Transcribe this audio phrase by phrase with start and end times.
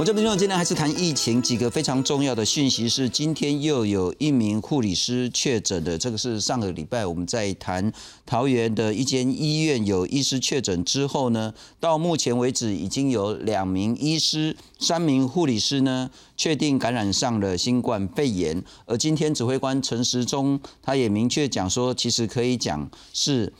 [0.00, 7.92] 我这边今天还是谈疫情，几个非常重要的讯息是，今天又有一名护理师确诊的，这个是上个礼拜我们在谈
[8.24, 23.52] 桃园的一间医院有医师确诊之后呢，到目前为止已经有两名医师、三名护理师呢确定感染上了新冠肺炎，而今天指挥官陈时中他也明确讲说，其实可以讲是。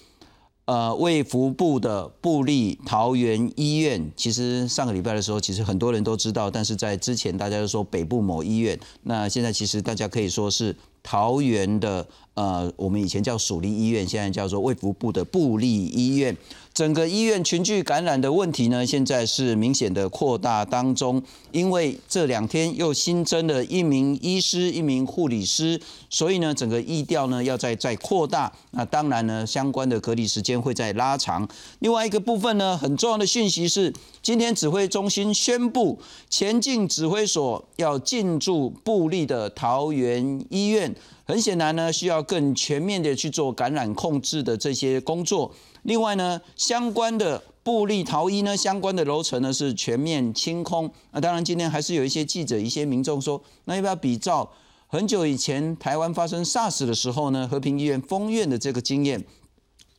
[0.71, 16.37] 呃，卫福部的布利桃园医院，其实上个礼拜的时候，其实很多人都知道，但是在之前大家都说北部某医院，那现在其实大家可以说是桃园的，呃，我们以前叫蜀立医院，现在叫做卫福部的布利医院。
[16.81, 28.51] 整个医院群聚感染的问题呢，现在是明显的扩大当中，因为这两天又新增了一名医师、一名护理师，所以呢，整个疫调呢要再再扩大。
[28.71, 31.47] 那当然呢，相关的隔离时间会再拉长。
[31.81, 35.99] 另外一个部分呢，很重要的讯息是，今天指挥中心宣布，
[36.31, 40.97] 前进指挥所要进驻布利的桃园医院。
[41.27, 45.53] 很显然呢，需要更全面的去做感染控制的这些工作。
[45.83, 50.91] 另外呢，相关的布利桃医呢，相关的楼层呢是全面清空。
[51.13, 54.51] 那当然，今天还是有一些记者、一些民众说，那要不要比照
[54.87, 59.25] 很久以前台湾发生 SARS 的时候呢，和平医院封院的这个经验？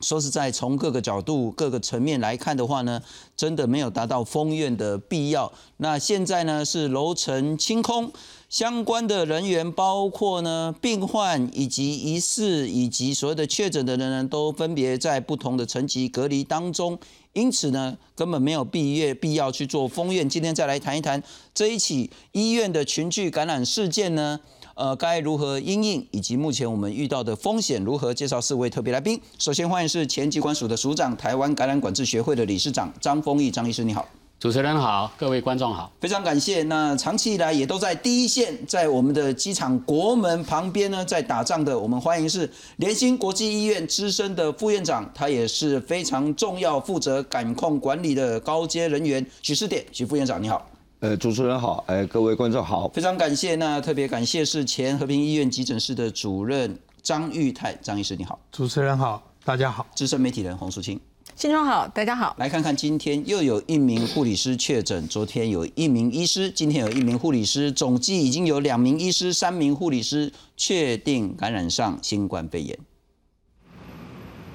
[0.02, 3.00] 说实在，从各个角度、各个层面来看的话呢，
[3.36, 5.52] 真的没有达到封院的必要。
[5.78, 8.12] 那现在呢，是楼层清空。
[8.50, 16.98] 相关的人员，包括呢病患以及疑似以及所有的确诊的人呢，都分别在不同的层级隔离当中，
[17.32, 20.28] 因此呢，根本没有必要必要去做封院。
[20.28, 21.22] 今天再来谈一谈
[21.54, 24.38] 这一起医院的群聚感染事件呢，
[24.74, 28.12] 呃，该如何应应，以及目前我们遇到的风险如何？
[28.14, 29.20] 介绍四位特别来宾。
[29.38, 34.06] 首先欢迎是前机关署的署长，台湾感染管制学会的理事长张丰毅张医师，你好。
[34.38, 36.64] 主持人好，各位观众好，非常感谢。
[36.64, 50.66] 那长期以来也都在第一线，在我们的机场国门旁边呢，在打仗的，我们欢迎是联兴国际医院资深的副院长，他也是非常重要负责感控管理的高阶人员许世典许副院长，你好。
[51.02, 53.56] 呃，主持人好，哎，各位观众好，非常感谢。
[53.56, 58.38] 那特别感谢是前和平医院急诊室的主任张玉泰张医师，你好。
[58.52, 59.84] 主持人好，大家好。
[59.96, 61.00] 资深媒体人洪淑清。
[61.34, 62.36] 新中好，大家好。
[62.38, 72.78] 来看看今天又有一名护理师确诊，昨天有一名医师，今天有一名护理师，总计已经有两名医师、三名护理师确定感染上新冠肺炎。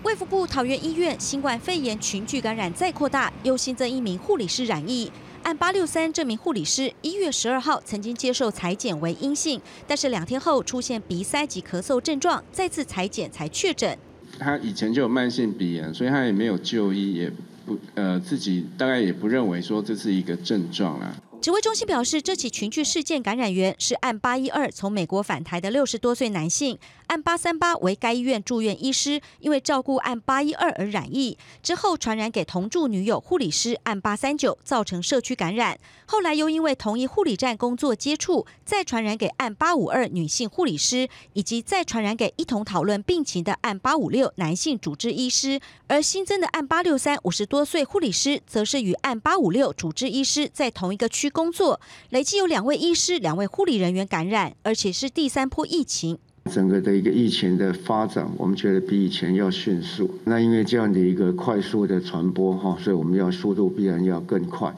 [0.03, 5.11] 卫福部桃园医院新冠肺炎群聚感染再扩大，又新增一名护理师染疫。
[5.47, 13.97] 按八六三，这名护理师一月十二号曾经接受裁剪为阴性，但是两天后出现鼻塞及咳嗽症状，再次裁剪才确诊。
[14.37, 17.31] 他以前就有慢性鼻炎，所以他也没有就医，也
[17.65, 21.15] 不呃自己大概也不认为说这是一个症状啦。
[21.39, 35.79] 指挥中心表示，这起群聚事件感染源是按八一二从美国返台的六十多岁男性，按八三八为该医院住院医师，因为照顾按八一二而染疫，之后传染给同住女友护理师按八三九，造成社区感染。
[36.05, 45.61] 后来又因为同一护理站工作接触，再传染给按八五二女性护理师，以及再传染给一同讨论病情的按八五六男性主治医师。
[45.87, 51.27] 而新增的按八六三五十多岁护理师，则是与按八五六主治医师在同一个区。
[51.37, 51.79] 工作
[52.09, 56.17] 累计有两位医师、两位护理人员感染，而且是第三波疫情。
[56.47, 60.09] 整个的一个疫情的发展，我们觉得比以前要迅速。
[60.23, 64.73] 那因为这样的一个快速的传播哈，所以我们要速度必然要更快。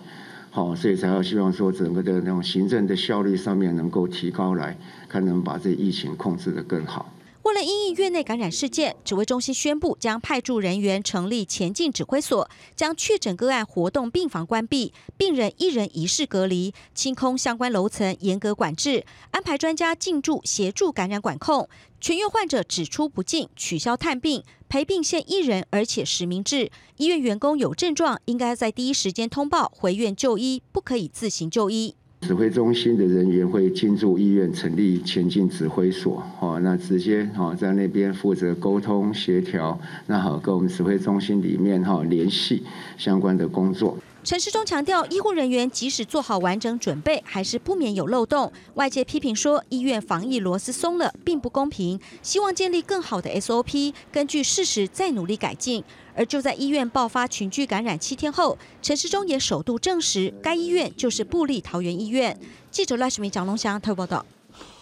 [0.51, 4.75] 好，所以才要希望说整个的那种行政的效率上面能够提高来，
[5.07, 7.13] 看能把这疫情控制的更好。
[7.43, 21.69] 为了因应院内感染事件，指挥中心宣布将派驻人员成立前进指挥所，将确诊个案活动病房关闭，病人一人一室隔离，清空相关楼层，严格管制，安排专家进驻协助感染管控。
[22.01, 26.69] 全院患者只出不进，取消探病，陪病限一人，而且实名制。
[26.97, 31.95] 医院员工有症状，应该在第一时间通报回院就医，不可以自行就医。
[32.21, 42.63] 指挥中心的人员会进驻医院，成立前进指挥所，哦，那直接哦在那边负责沟通协调，那好跟我们指挥中心里面哈联系
[42.97, 43.97] 相关的工作。
[44.21, 48.51] 陈世忠强调，医护人员即使做好完整准备，还是不免有漏洞。
[48.73, 51.97] 外界批评说，医院防疫螺丝松了，并不公平。
[52.21, 55.83] 希望建立更好的 SOP，根据事实再努力改进。
[56.19, 62.37] 而就在医院爆发群聚感染七天后，陈时中也首度证实，该医院就是布利桃园医院。
[62.69, 64.25] 记者赖世明、蒋龙祥特报道。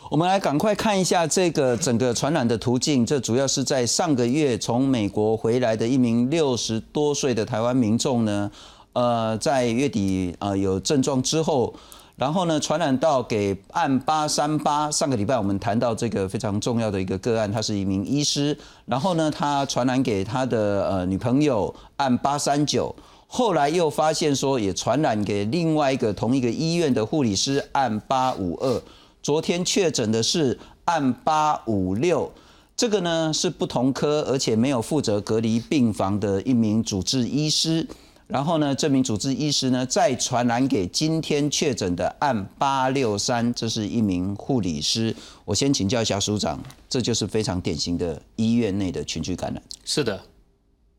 [0.10, 3.06] 我们来赶快看一下这个整个传染的途径。
[3.06, 8.50] 这主要是在上个月从美国回来的一名六十多岁的台湾民众呢，
[8.94, 11.72] 呃，在月底呃有症状之后。
[12.18, 14.90] 然后呢传染到给案八三八。
[14.90, 22.94] 上个礼拜我们谈到这个非常重要的一个个案，他是一名医师，然后呢他传染给他的呃女朋友案八三九，
[23.28, 28.82] 后来又发现说也传染给另外一个同一个医院的护理师案八五二，
[29.22, 32.32] 昨天确诊的是案八五六。
[32.76, 37.88] 这个呢是不同科，而且没有负责隔离病房的一名主治医师。
[38.28, 45.16] 然后呢，这名主治医师呢再传染给今天确诊的案八六三，这是一名护理师。
[45.46, 49.64] 我先请教一下署长，这就是非常典型的医院内的群聚感染。
[49.86, 50.22] 是的，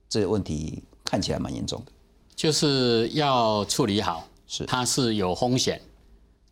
[0.08, 1.92] 这个问题看起来蛮严重的，
[2.34, 4.26] 就是要处理好。
[4.46, 5.78] 是，它是有风险，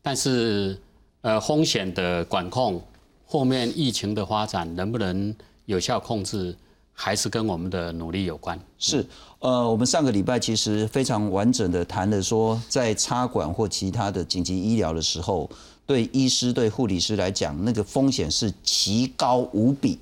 [0.03, 0.79] 但是
[1.23, 2.83] 呃，风险的管控。
[3.29, 5.35] 后面疫情的发展能不能
[5.65, 6.57] 有效控制，
[6.99, 8.59] 还是跟我们的努力有关。
[8.79, 9.07] 是，
[9.41, 15.49] 呃，我们上个礼拜其实非常完整的谈了说，在插管或其他的紧急医疗的时候，
[15.85, 19.99] 对医师、对护理师来讲，那个风险是奇高无比。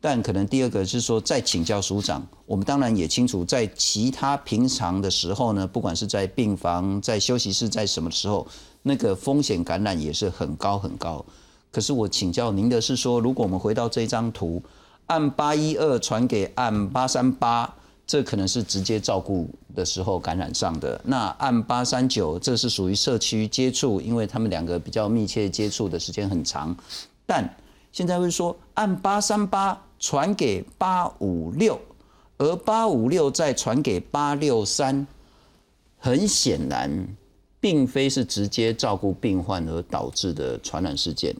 [0.00, 8.46] 但可能第二个是说，再请教署长，我们当然也清楚，在其他平常的时候呢，不管是在病房、在休息室、在什么时候，
[8.82, 11.24] 那个风险感染也是很高很高。
[11.72, 14.62] 可是我请教您的是说，如果我们回到这张图，
[15.06, 17.74] 按八一二传给按八三八，
[18.06, 21.00] 这可能是直接照顾的时候感染上的。
[21.04, 26.76] 那按八三九，这是属于社区接触，因为他们两个比较密切接触的时间很长。
[27.24, 27.56] 但
[27.92, 31.80] 现在会说，按八三八传给八五六，
[32.38, 35.06] 而八五六再传给八六三，
[35.98, 37.08] 很显然，
[37.60, 41.34] 并非是直接照顾病患而导致的传染事件。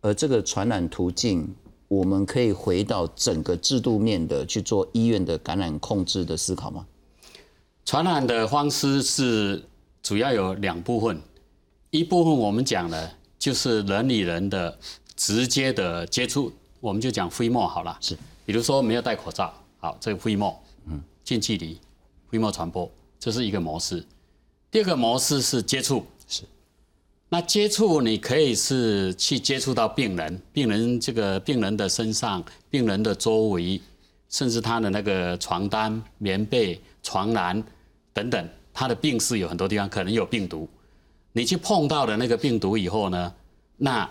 [0.00, 1.54] 而这个传染途径，
[1.90, 6.86] 我们可以回到整个制度面的去做医院的感染控制的思考吗？
[7.84, 9.60] 传染的方式是
[10.00, 11.20] 主要有两部分，
[11.90, 14.78] 一部分我们讲了就是人与人的
[15.16, 17.98] 直接的接触，我们就讲飞沫好了。
[18.00, 18.16] 是，
[18.46, 21.76] 比如说没有戴口罩，好，这个飞沫，嗯，近距离
[22.30, 22.88] 飞沫传播，
[23.18, 24.06] 这是一个模式。
[24.70, 26.06] 第二个模式是接触。
[27.32, 33.80] 那接触你可以是去接触到病人，病人这个病人的身上、病人的周围，
[34.28, 37.62] 甚至他的那个床单、棉被、床栏
[38.12, 40.68] 等等，他的病室有很多地方可能有病毒。
[41.32, 43.32] 你去碰到的那个病毒以后呢，
[43.76, 44.10] 那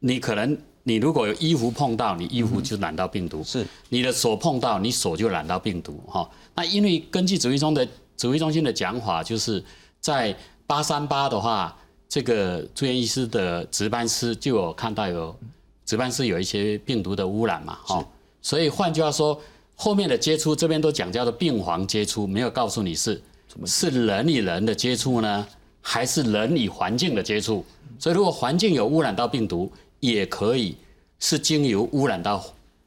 [0.00, 6.02] 你可能你如果有衣服碰到，你衣服就染到病毒；是你的手碰到，你手就染到病毒。
[6.08, 9.62] 哈，那因为根据指挥中的指挥中心的讲法，就是
[10.00, 11.78] 在八三八的话。
[12.08, 15.36] 这个住院医师的值班室就有看到有
[15.84, 18.06] 值班室有一些病毒的污染嘛，哈，
[18.40, 19.38] 所以换句话说，
[19.76, 23.20] 后面的接触这边都讲叫做病房接触，没有告诉你是
[23.66, 25.46] 是人与人的接触呢，
[25.82, 27.64] 还是人与环境的接触？
[27.98, 29.70] 所以如果环境有污染到病毒，
[30.00, 30.76] 也可以
[31.18, 32.42] 是经由污染到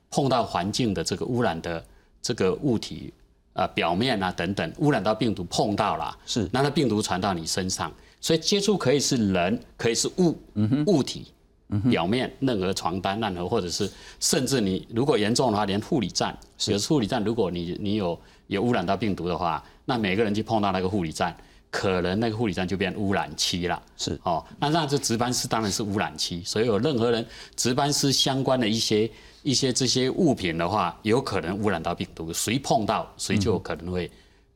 [0.10, 1.84] 碰到环境的这个污染的
[2.22, 3.14] 这个物体
[3.54, 7.92] 啊表面啊等等污染到病毒碰到了，是那病毒传到你身上。
[8.22, 10.38] 所以接触可以是人，可以是物，
[10.86, 11.26] 物体，
[11.90, 16.38] 表面任何床单、任何或者是甚至你如果严重的话，连护理站，
[16.68, 21.36] 有护理站，如果你你有有污染到病毒的话，那每个人去碰到那个护理站，
[21.72, 23.82] 可能那个护理站就变污染区了。
[23.98, 27.26] 是哦，那那这值班室当然是污染区，所以有任何人
[27.56, 29.10] 值班室相关的一些
[29.42, 34.12] 一些这些物品的话，有可能污染到病毒，谁碰到谁就可能会。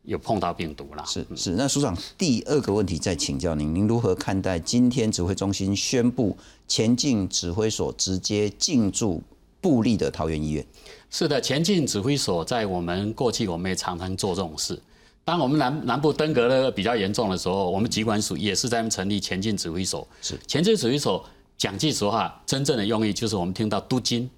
[0.05, 1.51] 有碰到病毒了，是是。
[1.51, 9.21] 那署长第二个问题再请教您，您如何看待今天指挥中心宣布前进指挥所直接进驻
[9.59, 10.65] 布利的桃园医院？
[11.09, 14.79] 是的，前进指挥所在我们过去我们也常常做这种事。
[15.23, 20.07] 当我们南南部登革热比较严重的时候，我们疾管署也是在成立前进指挥所。
[20.21, 21.23] 是前进指挥所
[21.57, 24.29] 讲句实话，真正的用意就是我们听到督金，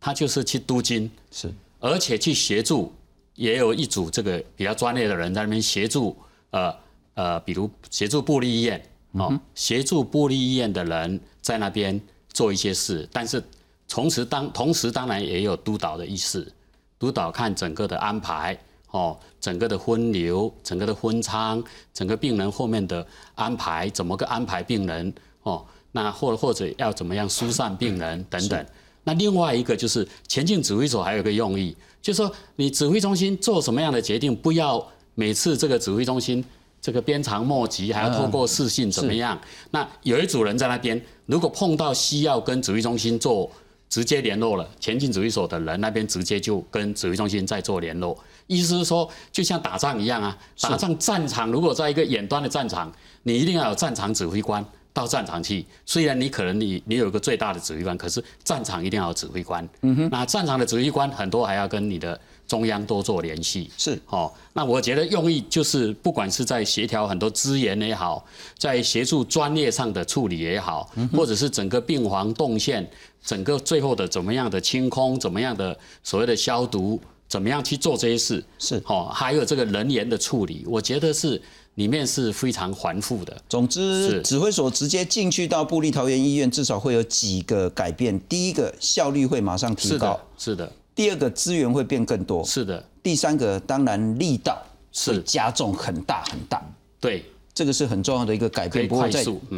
[0.00, 2.90] 他就是去督金，是而且去协助。
[3.34, 6.16] 也有一组这个比较专业的人在那边协助，
[6.50, 6.74] 呃
[7.14, 13.42] 呃，比如协助布利医院，哦，协助布利医院的人在那边做一些事，但是
[13.88, 16.52] 同时当同时当然也有督导的意思，
[16.98, 18.58] 督导看整个的安排，
[18.90, 21.62] 哦，整个的分流，整个的分仓，
[21.92, 25.12] 整个病人后面的安排，怎么个安排病人，
[25.42, 28.66] 哦，那或或者要怎么样疏散病人等等。
[29.04, 31.76] 那另外一个就是前进指挥所还有个用意。
[32.02, 36.44] 就是说你指挥中心做什么样的决定，不要每次这个指挥中心
[36.80, 39.40] 这个鞭长莫及，还要透过视讯怎么样？
[39.70, 43.48] 那有一组人在那边，如果碰到需要跟指挥中心做
[43.88, 48.18] 直接联络了，前进指挥所的人那边直接就跟指挥中心在做联络。
[48.48, 52.90] 意思是说，就像打仗一样啊，打仗战场如果在一个远端的战场，
[53.22, 55.64] 你一定要有战场指挥官到战场去。
[55.86, 59.66] 虽然你可能你你有一个最大的指挥官，可是战场一定要有指挥官。
[59.82, 63.70] 嗯哼，那战场的指挥官很多还要跟你的中央多做联系。
[63.78, 68.24] 是哦，那我觉得用意就是，不管是在协调很多资源也好，
[68.58, 72.88] 在协助专业上的处理也好，或者是整个病房动线，
[73.24, 81.40] 整个最后的怎么样的清空，怎么样的所谓的消毒，怎么样去做这些事，是哦，还有这个人员的处理，我觉得是
[81.74, 83.36] 里面是非常繁复的。
[83.48, 88.18] 总之，指挥所直接进去到布利桃园医院，至少会有几个改变。
[88.28, 94.60] 第一个，效率会马上提高是的；，是的，第二个，资源会变更多；是的，第三个，当然力道
[94.92, 96.62] 是加重很大很大。
[97.00, 97.24] 对。
[97.54, 98.88] 这个是很重要的一个改变。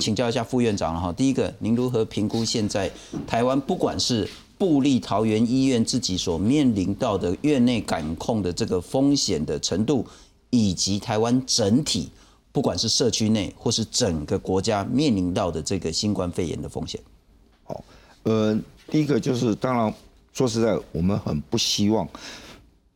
[0.00, 1.12] 请教一下副院长了哈。
[1.12, 2.90] 第一个，您如何评估现在
[3.24, 4.28] 台湾不管是
[4.58, 10.04] 布利桃园医院自己所面临到的院内感控的这个风险的程度，
[10.54, 12.10] 以及台湾整体
[12.52, 17.00] 不管是社区内或是整个国家面临到的这个新冠肺炎的风险？
[18.22, 18.58] 呃，
[18.88, 19.92] 第一个就是，当然
[20.32, 22.08] 说实在，我们很不希望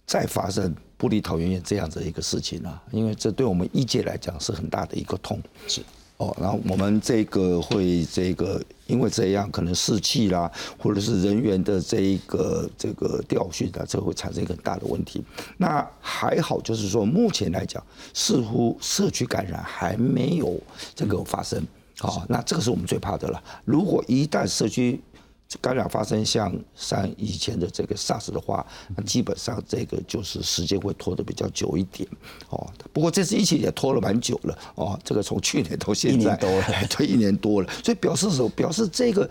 [0.07, 5.39] 再发生布利桃园院这样子的一个事情啊，因为这对我们医界来讲是很大的一个痛。
[5.67, 5.83] 是。
[6.17, 15.23] 哦，然后我们这个会这个因为这样可能士气啦，或者是人员的这一个这个调训啊，这会产生一个很大的问题。
[15.59, 17.81] 那还好，就是说目前来讲，
[18.13, 20.61] 似乎社区感染还没有
[20.97, 21.65] 这个发生。
[22.01, 23.43] 好、那这个是我们最怕的了。
[23.65, 25.01] 如果一旦社区
[25.63, 32.07] 感染发生像像以前的这个 SARS 的话，那基本上这个就是时间会拖得比较久一点
[32.51, 32.71] 哦。
[32.93, 36.67] 不过这次疫情也拖了蛮久了哦，这个从去年到现在一年多了
[37.01, 38.49] 一年多了，所以表示什么？
[38.51, 39.29] 表示这个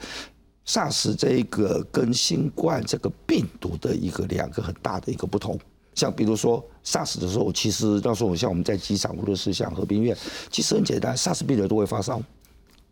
[0.66, 5.60] SARS 这一个跟新冠这个病毒的一个两个很大的一个不同。
[5.94, 10.18] 像比如说 SARS 的时候，其实那时候像我们在机场无论是像和平医院，
[10.52, 12.22] 其实很简单，SARS 病人都会发烧，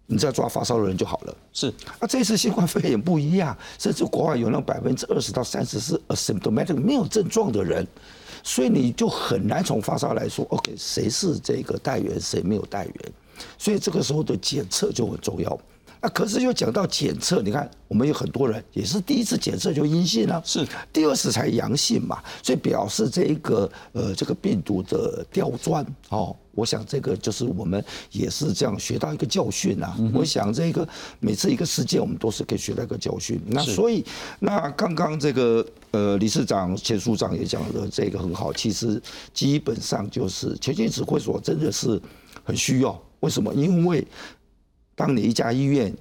[0.08, 1.36] 你只要抓发烧的人就好了。
[1.52, 1.68] 是
[2.00, 7.88] 啊，这次新冠肺炎不一样，甚至国外有那百分之二十到三十是 asymptomatic 没有症状的人，
[8.44, 12.96] 所以你就很难从发烧来说，OK，谁是这个带源，谁没有带源，
[13.58, 15.60] 所以这个时候的检测就很重要。
[16.06, 29.98] 那可是又讲到检测，你看我们有很多人也是第一次检测就阴性啊，是第二次才阳性嘛，所以表示这一个呃这个病毒的刁钻哦，我想这个就是我们也是这样学到一个教训啊。
[30.14, 30.88] 我想这个
[31.20, 33.42] 每次一个事件，我们都是可以学到一个教训。
[33.48, 34.06] 那所以
[34.38, 39.02] 那刚刚这个呃理事长钱署长也讲的这个很好，其实
[39.34, 42.00] 基本上就是前线指挥所真的是
[42.44, 43.02] 很需要。
[43.22, 43.52] 为什么？
[43.56, 44.06] 因为
[44.96, 45.94] 当你一家医院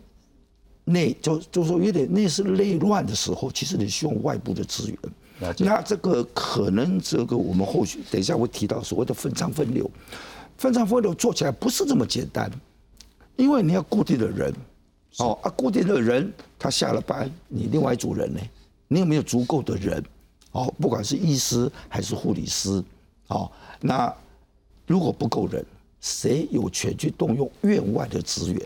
[0.85, 4.99] 内就就说有点内是内乱的时候，其实你需要外部的资源。
[5.59, 9.91] 那这个可能这个我们后续等一下会提到所谓的分仓分流，
[10.57, 12.51] 分仓分流做起来不是这么简单，
[13.37, 14.55] 因为你要固定的人，
[15.19, 18.41] 哦啊，固定的人他下了班，你另外一组人呢，
[18.87, 20.03] 你有没有足够的人？
[20.53, 22.83] 哦，不管是医师还是护理师，
[23.27, 24.15] 哦，那
[24.87, 25.67] 如果不够人，
[26.01, 28.63] 谁有权去动用院外的资源？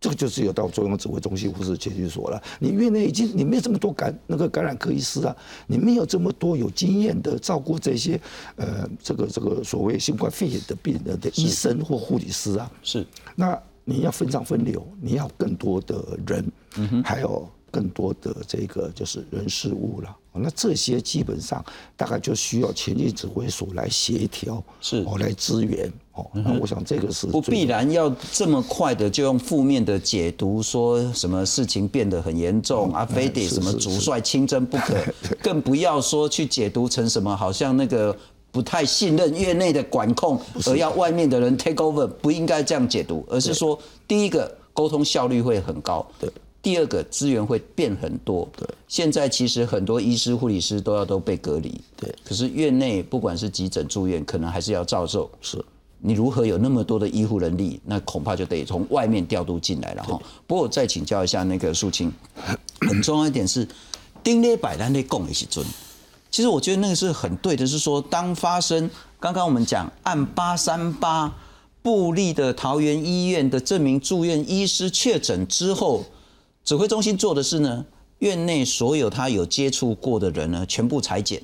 [0.00, 2.42] 这个就是有到中央指挥中心或是检疫所了。
[2.60, 5.34] 你院内已经你没有这么多感那个感染科医师啊，
[5.66, 8.20] 你没有这么多有经验的照顾这些
[8.56, 12.70] 呃这个这个所谓新冠肺炎的病人的医生或护理师啊。
[12.82, 16.44] 是那你要分账分流，你要更多的人，
[17.02, 20.16] 还有更多的这个就是人事物了。
[20.40, 21.64] 那这些基本上
[21.96, 25.04] 大概就需要前进指挥所来协调，是。
[25.06, 25.92] 哦来支援。
[26.12, 26.26] 哦。
[26.32, 34.94] 那我想这个是不必然要这么快的就用负面的解读，说什么事情变得很严重啊，非得什么主帅亲征不可，
[35.42, 38.16] 更不要说去解读成什么好像那个
[38.50, 43.78] 不太信任院内的管控，而要外面的人 take over，不应该这样解读，而是说
[44.08, 46.30] 第一个沟通效率会很高，对。
[46.66, 48.68] 第二个资源会变很多，对。
[48.88, 55.64] 现在其实很多医师、护理师都要都被隔离，对可是院内不管是急诊、住院，可能还是要照做，是
[56.00, 57.80] 你如何有那么多的医护人力？
[57.84, 60.20] 那恐怕就得从外面调度进来了哈。
[60.44, 62.12] 不过我再请教一下那个素清，
[62.90, 63.68] 很重要一点是，
[64.24, 65.64] 丁列百单列供的是尊。
[66.32, 71.32] 其实我觉得那个是很对的，是说当发生刚刚我们讲按八三八
[71.80, 76.04] 布利的桃园医院的这名住院医师确诊之后，
[76.66, 77.86] 指挥中心做的是呢，
[78.18, 81.40] 院内所有他有接触过的人呢，全部裁剪，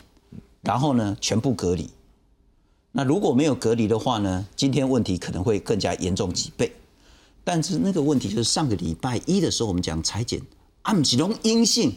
[0.62, 1.88] 然后呢全部隔离。
[2.90, 6.72] 那如果没有隔离的话呢，今天问题可能会更加严重几倍。
[7.44, 10.42] 但是那个问题就是上个礼拜一的时候，我们讲裁剪，
[10.82, 11.92] 按几龙阴性，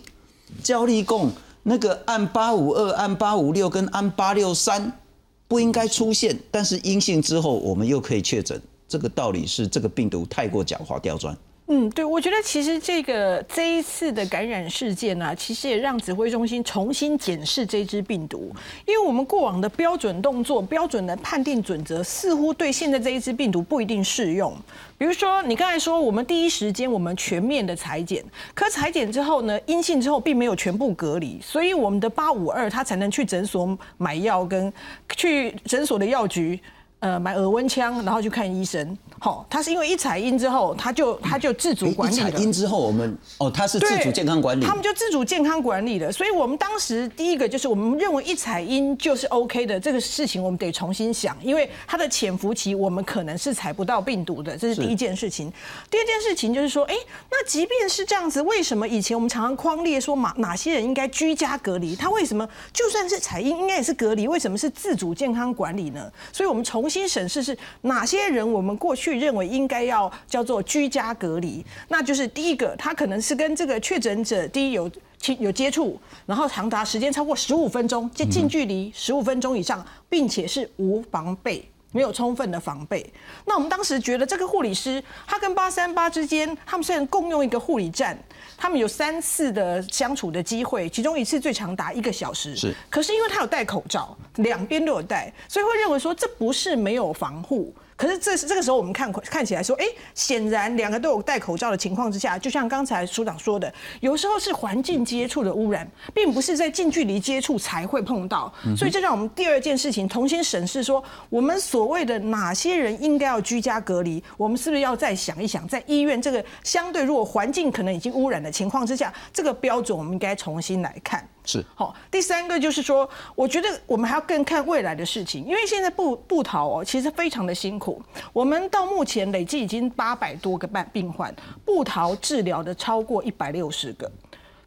[0.61, 1.31] 焦力共
[1.63, 4.99] 那个按八五二、按八五六跟按八六三
[5.47, 11.35] 不应该出现，但是阴性之后我们又可以确诊，这个道理是这个病毒太过狡猾刁钻。
[11.67, 18.51] 嗯，对，我觉得其实这个这一次的感染事件呢，其实也让指挥中心重新检视这支病毒，
[18.85, 24.55] 因为我们过往的标准动作、标准的判定准则，似乎对现在这一支病毒不一定适用。
[24.95, 34.71] 比如说，你刚才说我们第一时间我们全面的裁剪，可裁剪之后呢，阴性之后并没有全部隔离，所以我们的八五二他才能去诊所买药，跟
[35.17, 36.59] 去诊所的药局。
[36.99, 38.97] 呃，买耳温枪，然后去看医生。
[39.19, 42.29] 好，他是因为一采阴之后，他就他就自主管理了。
[42.29, 44.65] 一采阴之后，我们哦，他是自主健康管理。
[44.65, 46.11] 他们就自主健康管理的。
[46.11, 55.51] 所以我们当时第一个就是我们认为一采阴就是 OK 的这个事情，我们得重新想，因为它的潜伏期我们可能是采不到病毒的，这是第一件事情。
[55.91, 56.95] 第二件事情就是说，哎，
[57.29, 61.95] 那即便是这样子，为什么以前我们常常框列说哪哪些人应该居家隔离？
[61.95, 64.27] 他为什么就算是采阴应该也是隔离？
[64.27, 66.11] 为什么是自主健康管理呢？
[66.33, 66.94] 所以我们重新。
[66.95, 68.53] 新审视是哪些人？
[68.53, 81.67] 我们过去认为应该要叫做居家隔离，那就是第一个，他可能是跟这个确诊者第一有亲有接触，然后长达时间超过十五分钟，近近距离十五分钟以上，并且是无防备。
[81.95, 83.09] 没有充分的防备，
[83.45, 88.17] 那我们当时觉得这个护理师，他跟八三八之间，他们虽然共用一个护理站，
[88.57, 97.73] 他们有三次的相处的机会，其中一次最长达一个小时，是，可是因为他有戴口罩，两边都有戴，所以会认为说这不是没有防护。
[97.97, 108.53] 可是这是这个时候，我们看看起来说，哎，显然两个都有戴口罩的情况之下，就像刚才署长说的，有时候是环境接触的污染，并不是在近距离接触才会碰到。
[108.77, 121.25] 所以这让我们第二件事情重新审视说，我们所谓的哪些人应该要居家隔离，我们是不是要再想一想，在医院这个相对如果环境可能已经污染的情况之下，这个标准我们应该重新来看。
[121.45, 128.01] 是好，第三个就是说，我觉得我们还要更看未来的事情，因为现在布布逃哦，其实非常的辛苦。
[128.33, 134.11] 我们到目前累计已经八百多个半病患，布逃治疗的超过一百六十个。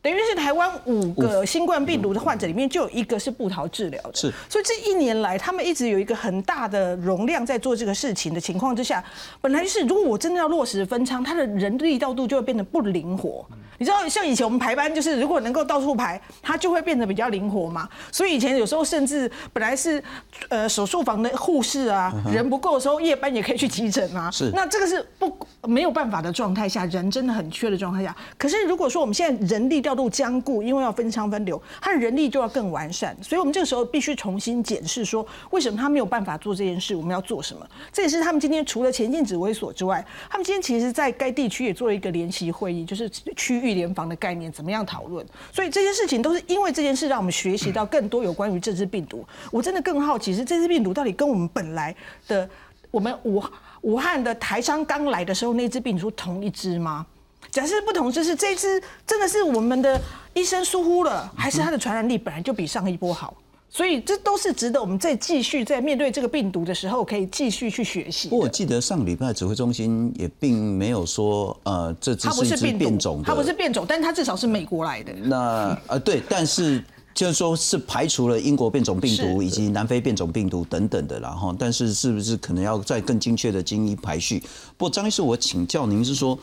[0.01, 9.03] 等于是台湾五个新冠病毒的患者里面就有一个是布桃治疗的，是，所以这一年来他们一直有一个很大的容量在做这个事情的情况之下，
[9.41, 13.45] 本来就是如果我真的要落实分仓，他的人力调度就会变得不灵活。
[13.81, 17.89] 你知道像以前我们排班就是如果能够到处排，它就会变得比较灵活嘛。
[18.11, 20.03] 所以以前有时候甚至本来是
[20.49, 24.29] 呃手术房的护士啊，人不够的时候夜班也可以去急诊啊。
[24.33, 25.33] 是，那这个是不
[25.63, 28.15] 没有办法的状态下，人真的很缺的状态下。
[28.37, 36.95] 可是如果说我们现在人力调度僵固，因为要分仓分流，它的人力就要更完善，所以我们这个时候必须重新检视说，为什么他没有办法做这件事？
[36.95, 37.67] 我们要做什么？
[37.91, 45.25] 这也是他们今天除了前进指挥所之外，他们今天其实在该地区也做了一个联席会议，就是区域联防的概念怎么样讨论？
[45.51, 49.25] 所以这些事情都是因为这件事让我们学习到更多有关于这支病毒。
[49.51, 51.97] 我真的更好奇，是这支病毒到底跟我们本来
[52.27, 52.47] 的
[52.91, 53.43] 我们武
[53.81, 57.07] 武汉的台商刚来的时候那支病毒同一支吗？
[57.51, 60.01] 假设不同，就是这支真的是我们的
[60.35, 63.35] 医生疏忽了，还是它的传染力本来就比上一波好？
[63.71, 68.31] 所以这都是值得我们再继续在面对这个病毒的时候，可以继续去学习。
[68.31, 75.13] 不过我记得上个礼拜指挥中心也并没有说，呃，这只是变种的，它不是变种，但它至少是美国来的。
[75.13, 76.83] 那呃对，但是
[77.13, 84.41] 就是说是排除了英国变种病毒以及南非变种病毒等等的，然后但是是不是可能要再更精确的基因排序？
[84.79, 86.39] 不过张医师，我请教您是说。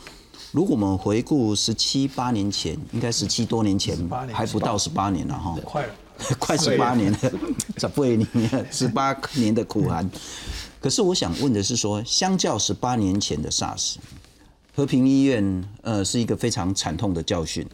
[0.56, 3.94] 如果我们回顾十七八年前，应该十七多年前，
[4.32, 5.94] 还不到十八年了哈，快了，
[6.40, 7.18] 快十八年了，
[7.76, 8.26] 十八年，
[8.72, 10.10] 十八年的苦寒。
[10.80, 13.96] 可是我想问的是说，相较十八年前的 SARS，
[14.74, 17.66] 和平医院呃是一个非常惨痛的教训。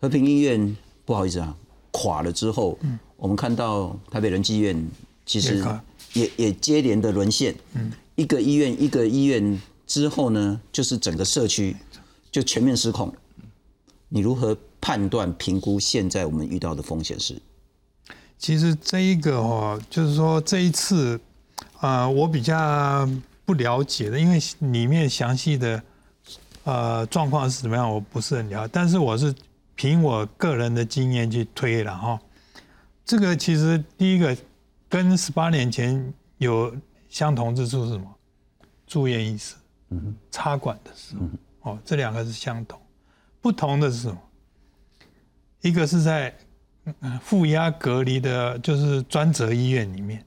[0.00, 1.56] 和平医院不好意思啊，
[1.90, 2.78] 垮了之后，
[3.16, 4.88] 我们看到台北仁济医院
[5.24, 5.60] 其实
[6.12, 7.52] 也也接连的沦陷，
[8.14, 11.74] 一个医院一个医院之后呢，就是整个社区。
[12.36, 13.10] 就全面失控，
[14.10, 17.40] 你如何判断评估现在我们遇到的风险是？
[18.36, 21.18] 其实这一个哦，就是说这一次，
[21.78, 23.08] 啊，我比较
[23.46, 25.82] 不了解的，因为里面详细的
[26.64, 28.70] 呃状况是怎么样，我不是很了解。
[28.70, 29.34] 但是我是
[29.74, 32.20] 凭我个人的经验去推了哈。
[33.06, 34.36] 这个其实第一个
[34.90, 36.70] 跟十八年前有
[37.08, 38.14] 相同之处是什么？
[38.86, 39.54] 住院医师，
[39.88, 41.22] 嗯，插管的时候。
[41.66, 42.80] 哦，这两个是相同，
[43.40, 44.16] 不同的是什么？
[45.62, 46.32] 一个是在
[47.20, 50.24] 负压隔离的，就是专责医院里面。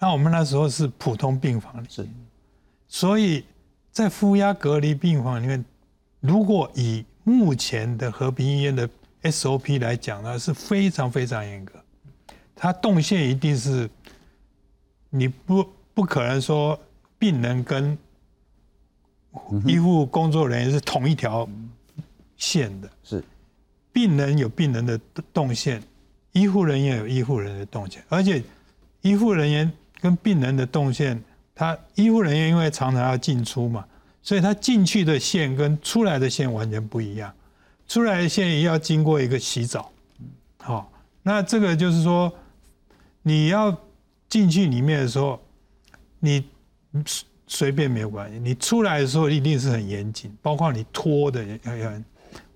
[0.00, 2.06] 那我们那时候是普通病房里，是。
[2.88, 3.44] 所以
[3.92, 5.64] 在负压隔离病房里面，
[6.18, 8.88] 如果以目前的和平医院的
[9.22, 11.72] SOP 来讲呢，是非常非常严格。
[12.56, 13.88] 它动线一定是，
[15.08, 16.76] 你不不可能说
[17.16, 17.96] 病人跟
[19.66, 21.48] 医护工作人员是同一条
[22.36, 23.24] 线的，是。
[23.92, 25.00] 病人有病人的
[25.32, 25.82] 动线，
[26.32, 28.42] 医护人员有医护人员的动线，而且
[29.00, 31.18] 医护人员跟病人的动线，
[31.54, 33.86] 他医护人员因为常常要进出嘛，
[34.20, 37.32] 所以他进去的线跟出来的线完全不一样，
[37.88, 39.90] 出来的线也要经过一个洗澡，
[40.58, 42.30] 好，那这个就是说
[43.22, 43.74] 你要
[44.28, 45.40] 进去里面的时候，
[46.20, 46.44] 你
[47.46, 52.04] 随随便没有关系，你出来的时候一定是很严谨，包括你拖的也要很，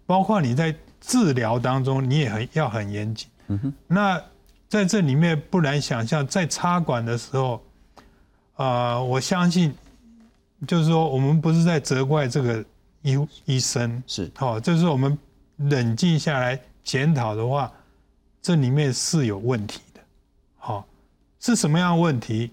[0.05, 3.29] 包括你在治疗当中你也很要很严谨。
[3.49, 4.23] 嗯哼那
[4.69, 7.63] 在这里面不难想象，在插管的时候，
[8.55, 9.75] 啊、我相信
[10.67, 12.65] 就是说我们不是在责怪这个
[13.03, 15.19] 医医生，是好、就是我们
[15.57, 17.73] 冷静下来检讨的话，
[18.43, 20.01] 这里面是有问题的。
[20.59, 20.87] 好、
[21.41, 22.51] 是什么样的问题？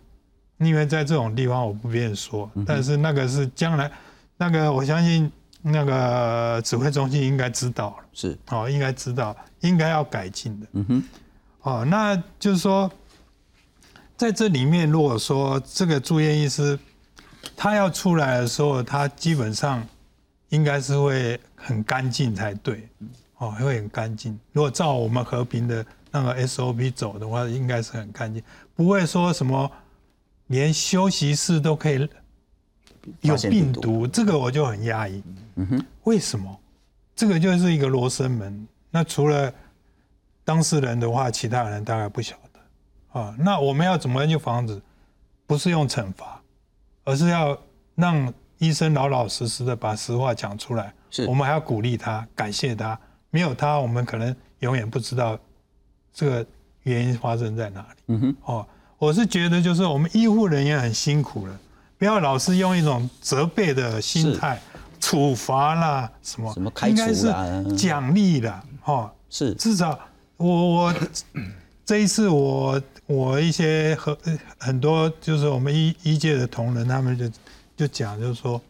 [0.59, 3.91] 因为在这种地方我不便说，但是那个是将来，
[4.37, 10.67] 那个我相信那个指挥中心应该知道了，是，哦，应该知道，应该要改进的。
[10.73, 11.03] 嗯哼，
[11.61, 12.89] 哦，那就是说，
[14.15, 16.77] 在这里面，如果说这个住院医师
[17.55, 19.85] 他要出来的时候，他基本上
[20.49, 22.87] 应该是会很干净才对，
[23.37, 24.39] 哦，会很干净。
[24.53, 28.41] 如果照我们和平的那个 SOP 走的话，应该是很干净，
[28.75, 29.69] 不会说什么
[30.47, 32.09] 连休息室都可以
[33.21, 35.23] 有病毒这个我就很压抑。
[35.55, 36.59] 嗯哼，为什么？
[37.15, 38.67] 这个就是一个罗生门。
[38.91, 39.53] 那除了
[40.43, 43.35] 当事人的话，其他人大概不晓得啊。
[43.39, 44.81] 那我们要怎么去防止？
[45.45, 46.41] 不是用惩罚，
[47.05, 47.57] 而是要
[47.95, 50.93] 让医生老老实实的把实话讲出来。
[51.09, 52.99] 是我们还要鼓励他，感谢他。
[53.29, 55.39] 没有他，我们可能永远不知道
[56.13, 56.45] 这个
[56.83, 58.03] 原因发生在哪里。
[58.07, 61.59] 嗯哼，哦，我是觉得就是我们医护人员很辛苦了，
[61.97, 64.59] 不要老是用一种责备的心态，
[64.99, 69.99] 处罚啦什么，什么开除应该是啦嗯奖励啦，哈，是至少
[70.37, 70.95] 我我
[71.85, 74.17] 这一次我我一些和
[74.57, 77.29] 很多就是我们医医界的同仁，他们就
[77.75, 78.61] 就讲就是说。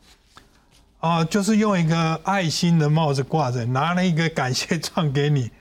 [1.00, 5.52] 啊，就是用一个爱心的帽子挂着，拿了一个感谢状给你，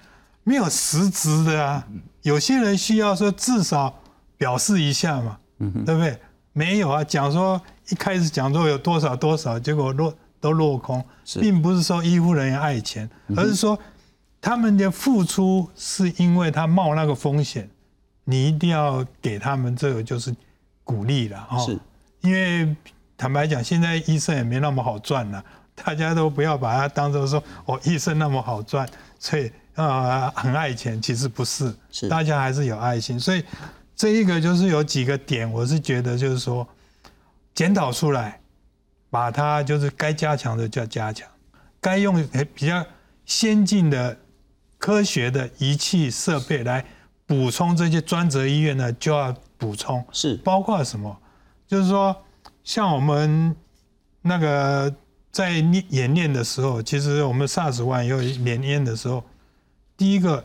[0.44, 1.86] 没有实质的啊。
[2.22, 3.94] 有些人需要说至少
[4.36, 6.18] 表示一下嘛，对不对？
[6.52, 11.04] 没有啊，讲说一开始讲说有多少多少，结果落都落空，
[11.40, 13.78] 并不是说医护人员爱钱，而是说
[14.40, 17.68] 他们的付出是因为他冒那个风险，
[18.24, 20.34] 你一定要给他们这个就是
[20.82, 21.58] 鼓励了哈。
[21.58, 21.78] 是，
[22.20, 22.74] 因为
[23.18, 25.44] 坦白讲，现在医生也没那么好赚了，
[25.74, 32.08] 大家都不要把它当做说哦，医生那么好赚，所以啊、呃很爱钱，其实不是，是。
[32.08, 33.44] 大家还是有爱心，所以
[33.96, 36.68] 这一个就是有几个点，我是觉得就是说
[37.54, 38.40] 检讨出来，
[39.08, 41.26] 把它就是该加强的就要加强，
[41.80, 42.84] 该用呃比较
[43.24, 44.18] 先进的
[44.76, 46.84] 科学的仪器设备来
[47.24, 50.36] 补充这些专责医院呢，就要补充，是。
[50.44, 51.18] 包括什么？
[51.66, 52.14] 就是说，
[52.62, 53.56] 像我们
[54.20, 54.94] 那个
[55.32, 59.24] 在练演练的时候，其实我们 SARS 1有演练的时候，
[59.96, 60.44] 第一个，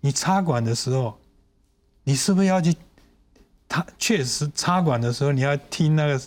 [0.00, 1.18] 你插管的时候，
[2.04, 2.74] 你是不是要去？
[3.66, 6.20] 他确实插管的时候，你要听那个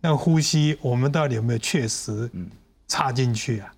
[0.00, 2.28] 那个呼吸，我们到底有没有确实
[2.88, 3.72] 插进去啊？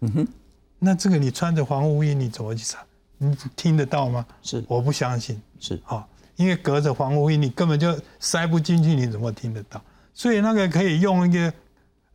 [0.79, 2.79] 那这个你穿着防护衣，你怎么去插？
[3.19, 4.25] 你听得到吗？
[4.43, 5.43] 是我不相信。
[5.59, 9.83] 是啊、因为隔着防护衣，你根本就塞不进去，你怎么听得到？
[10.15, 11.53] 所以那个可以用一个，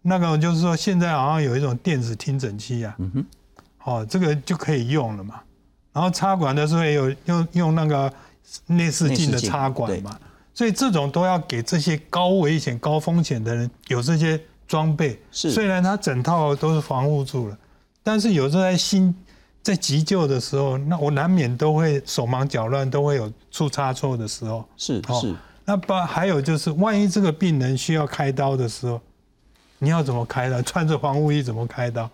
[0.02, 3.26] 那个就是说，现在好像有一种电子听诊器啊，嗯哼，
[3.84, 5.42] 哦，这个就可以用了嘛。
[5.92, 8.12] 然后插管的时候也有用用那个
[8.68, 10.18] 内视镜的插管嘛，
[10.54, 15.20] 所以这种都要给这些高危险、高风险的人有这些装备。
[15.32, 17.58] 是虽然它整套都是防护住了，
[18.04, 19.14] 但是有时候在新
[19.62, 24.64] 在急救的时候，那我难免都会手忙脚乱，都会有出差错的时候。
[24.78, 29.00] 是哦是，那把还有就是，万一这个病人需要开刀的时候，
[29.80, 30.62] 你要怎么开刀？
[30.62, 32.10] 穿着防护衣怎么开刀？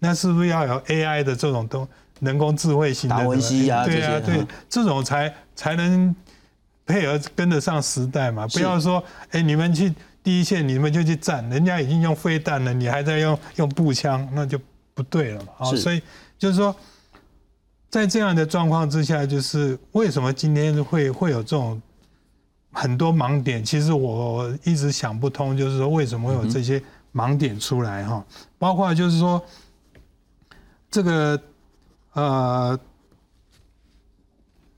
[0.00, 1.86] 那是不是要有 AI 的这种东
[2.20, 6.14] 人工智慧型的达文西啊对啊，对这种才才能
[6.86, 8.46] 配合跟得上时代嘛。
[8.48, 14.58] 不要说，哎，你们去第一线，你们就去战，人家已经用飞弹了，你还在用用步枪，那就
[14.94, 15.52] 不对了嘛。
[15.58, 16.02] 哦，所以
[16.38, 16.74] 就是说，
[17.88, 21.80] 在这样的状况之下，就是为什么今天会会有这种
[22.72, 23.64] 很多盲点？
[23.64, 26.82] 其实我一直想不通，就是说为什么会有这些
[27.14, 28.24] 盲点出来哈？
[28.58, 29.42] 包括就是说
[30.90, 31.40] 这个
[32.18, 32.80] 呃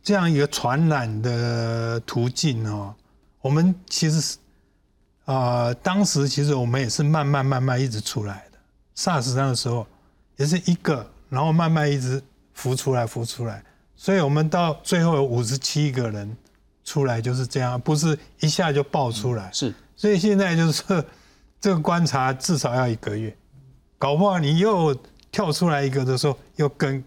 [0.02, 2.94] 这样一个传染的途径哦，
[3.40, 4.36] 我们其实是
[5.24, 8.58] 呃，当时其实我们也是慢慢慢慢一直出来的。
[8.96, 9.86] SARS 那个时候
[10.36, 12.22] 也是一个，然后慢慢一直
[12.52, 13.62] 浮出来，浮出来。
[13.96, 16.36] 所以我们到最后有五十七个人
[16.84, 19.50] 出来就是这样，不是一下就爆出来。
[19.52, 20.82] 是，所以现在就是
[21.60, 23.34] 这个观察至少要一个月，
[23.96, 24.94] 搞不好你又
[25.30, 27.02] 跳出来一个的时候又更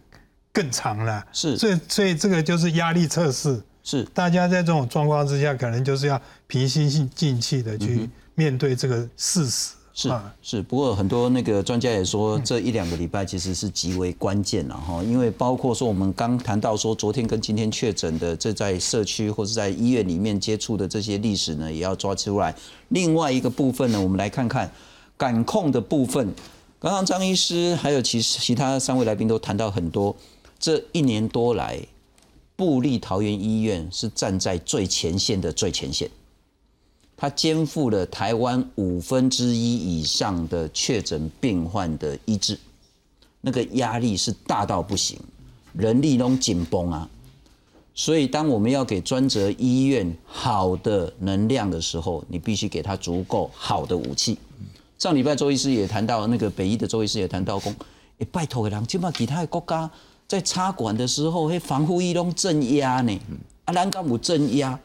[0.53, 1.25] 更长了。
[1.33, 3.61] 是，所以所以这个就是压力测试。
[3.83, 9.73] 是，大家在这种状况之下，可能就是要平心静气的去面对这个事实。
[9.95, 10.11] 是
[10.41, 22.55] 是，不过很多那个专家也说，这一两个礼拜其实是极为关键了哈，因为包括说我们刚谈到说，昨天跟今天确诊的这在社区或是在医院里面接触的这些历史呢，也要抓出来。
[22.89, 24.71] 另外一个部分呢，我们来看看
[25.15, 26.33] 感控的部分。
[26.79, 30.15] 刚刚张医师还有其其他三位来宾都谈到很多，
[30.63, 31.77] 这一年多来，
[32.55, 36.09] 布利桃园医院是站在最前线的最前线。
[37.17, 42.57] 它肩负了台湾五分之一以上的确诊病患的医治，
[43.41, 45.19] 那个压力是大到不行，
[45.73, 47.09] 人力都紧绷啊。
[47.93, 54.37] 所以，当我们要给专责医院好的能量的时候，你必须给他足够好的武器。
[54.97, 57.75] 上礼拜周医师也谈到，那个北医的周医师也谈到，讲，
[58.19, 59.91] 哎，拜托的人，起码其他的国家
[60.33, 63.19] 在插管的时候，那防护衣拢镇压呢，
[63.65, 64.79] 啊，咱敢有镇压？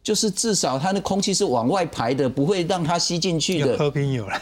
[0.00, 3.76] 就是至少它的空气是往外排的，不会让它吸进去的。
[3.76, 4.40] 和平有了，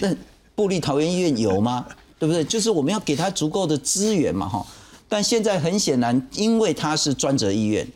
[0.00, 0.16] 那
[0.54, 1.86] 布利桃园医院有吗？
[2.18, 2.42] 对不对？
[2.42, 4.66] 就是我们要给他足够的资源嘛，哈。
[5.06, 7.86] 但现在很显然，因为它是专责医院，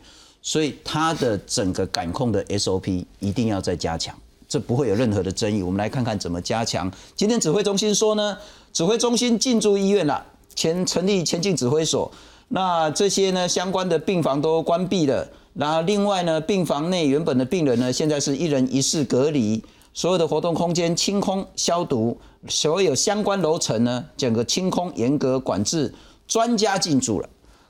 [0.43, 4.15] 所以它的整个感控的 SOP 一定要再加强，
[4.47, 5.63] 这不会有任何的争议。
[5.63, 6.91] 我们来看看怎么加强。
[7.15, 8.37] 今天指挥中心说呢，
[8.71, 10.23] 指挥中心进驻医院了，
[10.57, 12.11] 前成立前进指挥所，
[12.47, 15.29] 那这些呢相关的病房都关闭了。
[15.53, 22.17] 那另外呢，病房内原本的病人呢，现在是一人一室隔离，所有的活动空间清空消毒，
[22.47, 25.93] 所有相关楼层呢，整个清空严格管制，
[26.27, 27.29] 专家进驻了，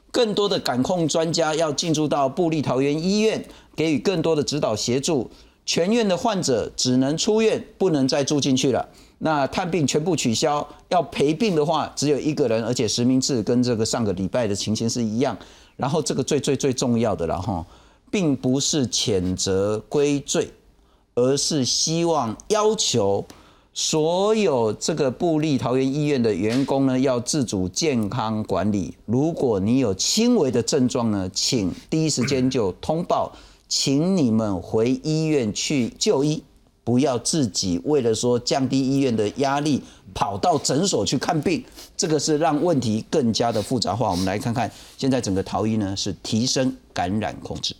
[0.09, 3.43] 更多的感控专家要进驻到布利桃园医院，
[3.75, 5.29] 给予更多的指导协助，
[5.65, 8.87] 全院的患者只能出院，不能再住进去了。
[9.19, 15.35] 那探病全部取消，要陪病的话只有一个人，而且实名制跟这个上个礼拜的情形是一样。
[15.75, 17.65] 然后这个最最最重要的了哈，
[18.11, 20.51] 并不是谴责归罪，
[21.15, 23.25] 而是希望要求
[23.73, 28.95] 所有这个布利桃园医院的员工呢，要自主健康管理。
[29.05, 33.31] 如果你有轻微的症状呢，请第一时间就通报，
[33.67, 36.43] 请你们回医院去就医。
[36.87, 41.61] 不要自己为了说降低医院的压力，跑到诊所去看病，
[41.97, 44.09] 这个是让问题更加的复杂化。
[44.09, 47.75] 我们来看看，现在整个桃医呢是提升感染控制。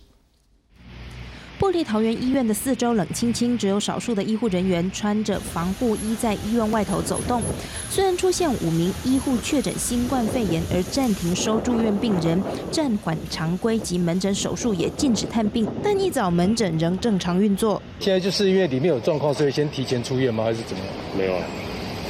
[1.58, 7.42] 布利桃园医院的四周冷清清，只有少数的医护人员穿着防护衣在医院外头走动。
[7.90, 12.40] 虽然出现五名医护确诊新冠肺炎而暂停收住院病人，
[12.70, 17.82] 暂缓常规及门诊手术，也禁止探病，但一早门诊仍正常运作。
[17.98, 20.44] 现在就是因为里面有状况，所以先提前出院吗？
[20.44, 20.82] 还是怎么？
[21.16, 21.42] 没有啊，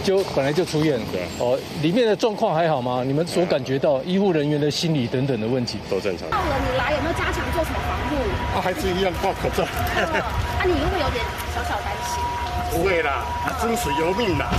[0.02, 0.98] 就本来就出院。
[1.12, 1.22] 对。
[1.38, 3.02] 哦，里面的状况还好吗？
[3.06, 6.28] 你们所感觉到医护人员的心理等等的问题都正常。
[6.30, 8.58] 到了你来有没有加强做什么防护？
[8.58, 9.64] 啊，还是一样挂口罩。
[9.64, 12.22] 啊，你会不会有点小小担心？
[12.70, 13.24] 不会啦，
[13.60, 14.50] 生死由命啦。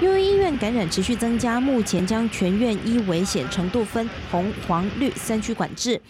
[0.00, 6.00] 由于医院感染持续增加，目前将全院依危险程度分红、黄、绿三区管制。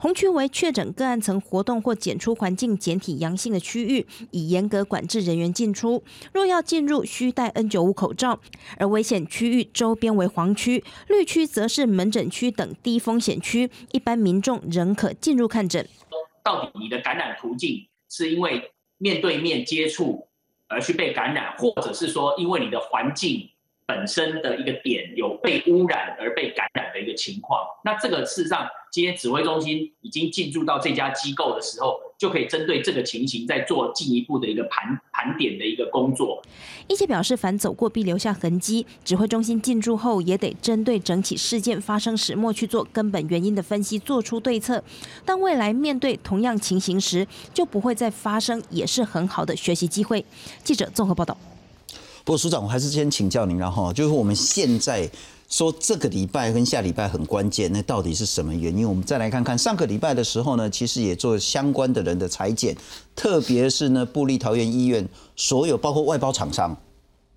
[0.00, 6.04] 红区为确诊个案曾活动或检出环境检体阳性的区域，以严格管制人员进出。
[6.32, 8.38] 若要进入，需戴 N95 口罩。
[8.78, 15.88] 而危险区域周边为黄区，绿区则是门诊区等低风险区，一般民众仍可进入看诊。
[16.44, 20.28] 到底你的感染途径是因为面对面接触
[20.68, 23.50] 而去被感染，或者是说因为你的环境？
[23.88, 36.42] 本身的一个点有被污染而被感染的一个情况，那这个事实上，今天指挥中心已经进驻到这家机构的时候，就可以针对这个情形再做进一步的一个盘盘点的一个工作。
[36.86, 44.84] 一些表示，凡走过必留下痕迹，指挥中心进驻后也得针对整起事件发生始末去做根本原因的分析，做出对策。
[45.24, 50.22] 当未来面对同样情形时，就不会再发生，也是很好的学习机会。
[50.62, 51.34] 记者综合报道。
[52.28, 55.10] 不过，署长，我还是先请教您，然后就是我们现在
[55.48, 58.86] 说这个礼拜跟下礼拜很关键，那到底是什么原因？
[58.86, 62.76] 我们再来看看上个礼拜的时候呢，其实也做相关的人的裁剪，
[63.16, 66.76] 特别是呢，布利桃园医院所有包括外包厂商，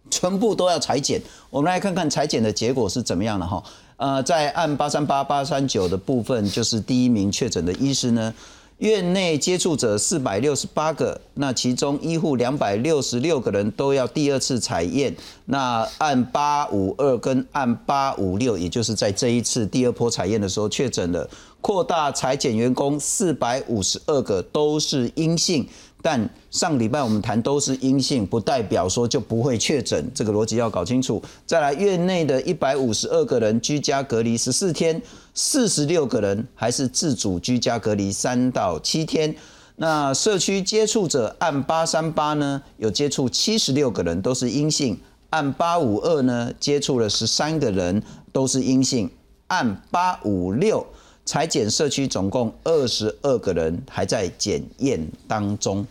[0.10, 1.22] 全部都要裁剪。
[1.50, 3.64] 我们来看看裁剪的结果是怎么样的哈？
[3.96, 8.34] 呃，在按八三八八三九的部分，就是第一名确诊的医师呢。
[8.82, 15.16] 院内接触者四百六十八个，那其中医护两百六十六个人都要第二次采验。
[15.46, 21.30] 那按八五二跟按八五六，也就是在这一次第二波采验的时候确诊了。
[21.62, 25.68] 扩大裁减员工四百五十二个都是阴性，
[26.02, 31.22] 但上礼拜我们谈都是阴性，不代表说就不会确诊，这个逻辑要搞清楚。
[31.46, 35.02] 再来，院内的一百五十二个人居家隔离十四天。
[35.34, 39.34] 四十六个人还是自主居家隔离三到七天。
[39.78, 44.96] 那社区接触者按八三八呢，有接触七十六个人都是阴性；
[45.30, 49.08] 按八五二呢，接触了十三个人都是阴性；
[49.48, 50.86] 按八五六
[51.32, 55.88] 裁剪社区总共二十二个人还在检验当中。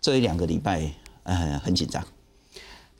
[0.00, 0.90] 这一两个礼拜，
[1.24, 2.02] 呃，很紧张。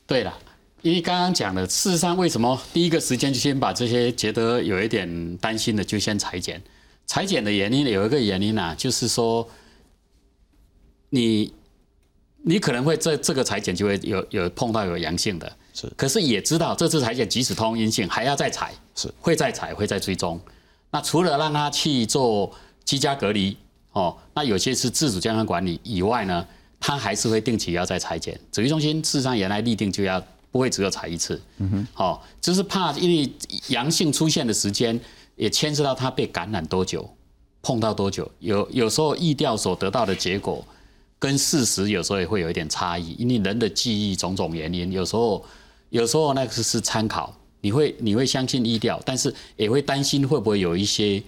[0.06, 0.38] 对了。
[0.82, 6.62] 因为刚刚讲了，事实上为什么第一个时间就先把这些觉得有一点担心的就先裁剪？
[7.06, 9.48] 裁剪的原因有一个原因啊，就是说
[11.08, 11.50] 你
[12.42, 20.38] 你可能会这这个裁剪就会有有碰到有阳性的，是，可是也知道这次裁剪即使通阴性还要再裁，是，会再裁会再追踪。
[20.98, 22.52] 那除了让他去做
[22.84, 23.56] 居家隔离
[23.92, 26.44] 哦，那有些是自主健康管理以外呢，
[26.80, 28.38] 他还是会定期要再裁剪。
[28.50, 30.20] 指挥中心事实上原来立定就要。
[30.50, 33.30] 不会只有采一次，嗯哼，好，就是怕因为
[33.68, 34.98] 阳性出现的时间
[35.36, 37.06] 也牵涉到他被感染多久，
[37.60, 40.64] 碰到多久，有有时候意调所得到的结果
[41.18, 45.44] 跟事实有时候也会有一点差异，因为人的记忆种种原因，有时候
[45.90, 51.22] 有时候那个是参考，你会你会相信医调，但是也会担心会不会有一些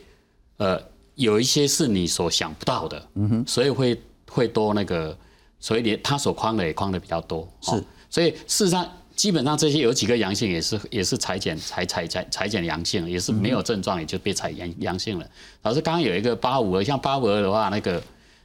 [0.56, 0.80] 呃
[1.14, 5.16] 有一些是你所想不到的，嗯哼，所以会会多那个，
[5.58, 8.88] 所以连他所框的也框的比较多，是，所以事实上。
[9.16, 15.30] 基本上这些有几个阳性也是也是裁剪裁裁裁裁剪阳性，也是没有症状也就被裁阳阳性了。
[15.60, 18.02] 老师刚刚有一个八五二，像八五二的话，那个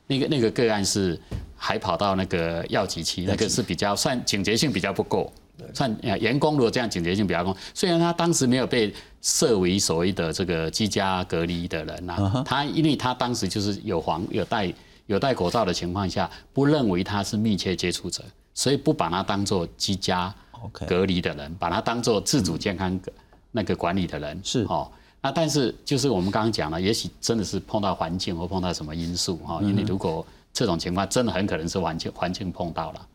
[0.08, 1.18] 那个那个个案是
[1.56, 5.32] 还跑到那个药剂期，那个是比较算警觉性比较不够，
[5.74, 14.74] 算员工如果这样警觉性比较高，虽然他当时没有被设为所谓的这个居家隔离的人呐，他因为他当时就是有黄有戴
[15.08, 20.34] 有戴口罩的情况下，不认为他是密切接触者，所以不把他当做居家。
[20.88, 23.00] 隔离的人，把他当做自主健康
[23.52, 24.90] 那个管理的人是哦。
[25.22, 29.60] 那但是就是我们刚刚讲了，也许真的是碰到环境或碰到什么因素哈。
[29.62, 33.06] 因为如果这种情况真的很可能是环境环境碰到了哦。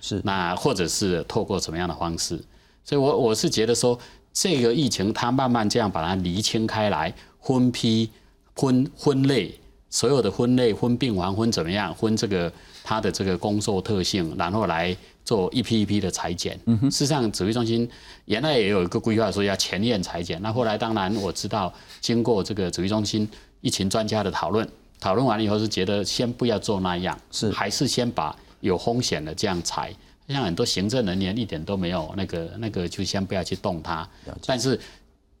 [0.00, 2.42] 是那或者是透过什么样的方式？
[2.84, 3.98] 所以我我是觉得说，
[4.32, 8.10] 这个疫情它慢慢这样把它厘清开来，分批
[8.54, 9.58] 分分类，
[9.90, 14.96] 所有的分类分病房分怎么样分这个它的这个工作特性，然后来。
[15.24, 17.86] 做一批一批的裁剪，事实上指挥中心
[18.24, 23.28] 原来也有一个规划说要全院裁剪，那后来当然我知道经过这个指挥中心
[23.60, 24.66] 疫情专家的讨论，
[24.98, 29.94] 讨论完了以后是觉得先不要做那样，是还是先把有风险的这样裁，
[30.28, 34.08] 像很多行政人员一点都没有那个那个就先不要去动它，
[34.46, 34.78] 但是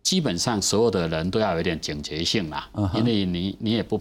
[0.02, 4.00] 基本上所有的人都要有点警觉性啦，因为你你也不。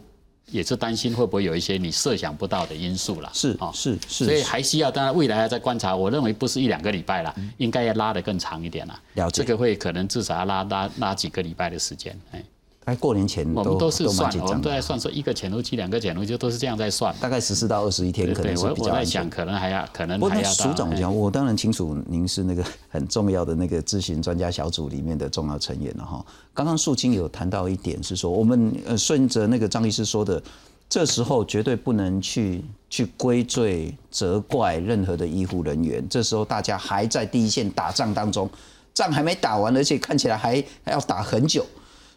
[0.49, 5.93] 也是担心会不会有一些你设想不到的因素啦，是啊，是是，所以还需要当然未来要再观察。
[5.93, 8.97] 我认为不是一两个礼拜了，应该要拉得更长一点啦。
[9.15, 12.41] 了解，这个会可能至少要拉拉拉几个礼拜的时间，哎。
[12.87, 19.29] 在过年前，我们都是算，我们都在算说一个潜伏期、两个潜伏期都是这样在算，大概十四到二十一天，可能是比较安全。
[19.29, 20.49] 可能还要，可能还要。
[20.49, 26.25] 署长讲，我当然清楚，您是那个 很重要的那个咨询专家小组里面的重要成员了哈。
[26.53, 30.41] 刚刚肃清有谈到一点是说，我们呃顺着那个张医师说的。
[30.89, 36.01] 这时候绝对不能去去归罪、责怪任何的医护人员。
[36.07, 38.49] 这时候大家还在第一线打仗当中，
[38.93, 41.65] 仗还没打完，而且看起来还还要打很久，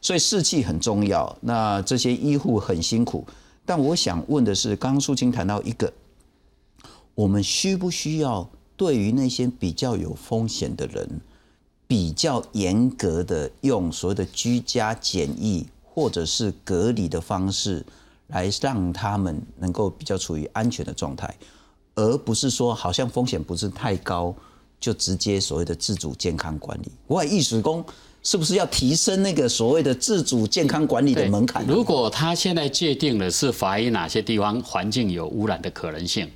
[0.01, 1.36] 所以士气很重要。
[1.40, 3.26] 那这些医护很辛苦，
[3.64, 5.92] 但我想问的是，刚刚苏青谈到一个，
[7.14, 11.20] 我们需不需要对于那些比较有风险的人，
[11.86, 17.84] 比较严格的用所谓的居家检疫或者是隔离的方式？
[18.32, 21.34] 来让他们能够比较处于安全的状态，
[21.96, 24.32] 而不是说好像风险不是太高，
[24.78, 26.92] 就直接所谓的自主健康管理。
[27.09, 27.84] 我意识工
[28.23, 31.64] 是不是要提升那个所谓的自主健康管理的门槛？
[31.66, 36.29] 如果他现在界定的是怀疑哪些地方环境有污染的可能性，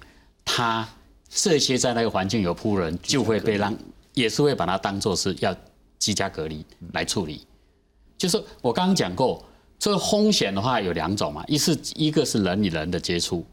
[0.45, 0.89] 他
[1.29, 3.77] 这些在那个环境有铺人，就会被让
[4.13, 5.55] 也是会把它当做是要
[5.99, 7.47] 居家隔离来处理。
[8.17, 9.45] 就是我刚刚讲过。
[9.77, 13.45] 这个风险的话有两种嘛，一是一个是人与人的接触，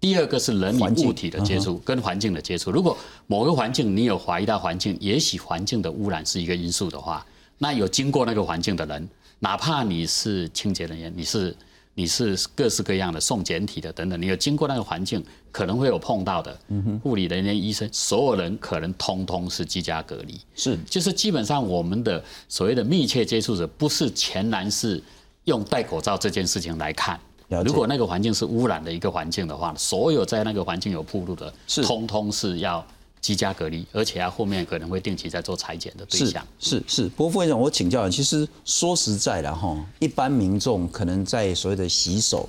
[0.00, 2.70] 第二个是人与物体的接触，跟环境的接触。
[2.70, 2.96] 如果
[3.26, 7.26] 某个环境你有怀疑到环境，也许环境的污染是一个因素的话，
[7.58, 11.56] 那有经过那个环境的人，哪怕你是清洁人员，你是
[11.94, 16.58] 你是各式各样的送检体的等等，你有经过那个环境，可能会有碰到的。
[17.02, 20.38] 护理人员、医生，所有人可能通通是居家隔离。
[20.54, 25.02] 是，就是基本上我们的所谓的密切接触者，不是全然是
[25.44, 27.18] 用戴口罩这件事情来看。
[27.64, 31.52] 如果那个环境是污染的一个环境的话，所有在那个环境有铺路的，
[31.84, 32.86] 通通是要。
[33.26, 36.46] 居家隔离，而且啊，后面可能会定期在做裁剪的对象。
[36.60, 42.48] 是是是，不过副院长，我请教，其实说实在的哈，一般民众可能在所谓的洗手、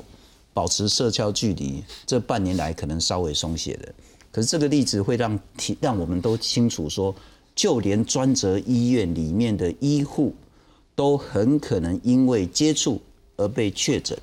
[0.53, 3.91] 保持社交距离，这半年来可能稍微松懈的。
[4.31, 7.15] 可是这个例子会让提让我们都清楚说，
[7.55, 10.35] 就连专责医院里面的医护
[10.93, 13.01] 都很可能因为接触
[13.35, 14.15] 而被确诊，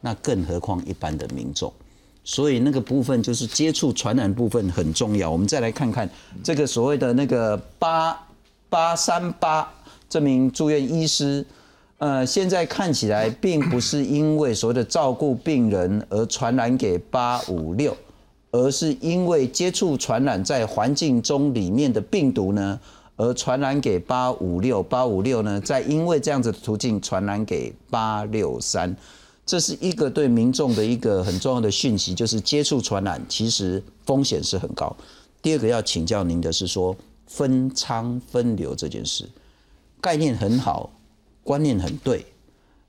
[0.00, 1.70] 那更何况一般的民众。
[2.30, 5.30] 所以那个部分就是接触传染部分很重要。
[5.30, 6.06] 我们再来看看
[6.44, 8.14] 这个所谓的那个八
[8.68, 9.66] 八三八
[10.10, 11.42] 这名住院医师，
[11.96, 17.96] 呃，现在看起来并不是因为所谓的照顾病人而传染给八五六，
[18.50, 22.78] 而是因为接触传染在环境中里面的病毒呢，
[23.16, 28.94] 而传染给八五六，八五六呢再因为这样子的途径传染给八六三。
[29.48, 34.94] 这是一个对民众的一个很重要的讯息，就是接触传染其实风险是很高。
[35.40, 36.94] 第二个要请教您的是说
[37.26, 39.26] 分仓分流这件事，
[40.02, 40.90] 概念很好，
[41.42, 42.26] 观念很对，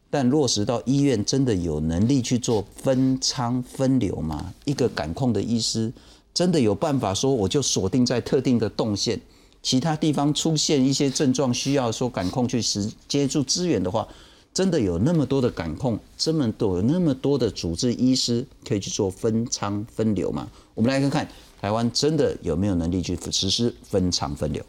[0.09, 4.53] 但落实到医院真的有能力去做分仓分流吗？
[4.65, 5.89] 一个感控的医师
[6.33, 9.17] 真的有办法说我就锁定在特定的动线，
[9.63, 14.05] 其他地方出现一些症状需要说感控去实接触资源的话？
[14.53, 20.47] 真的有那么多的感控，这么多有那么多的主治医师可以去做分仓分流吗？
[20.73, 21.27] 我们来看看
[21.61, 24.63] 台湾真的有没有能力去实施分仓分流？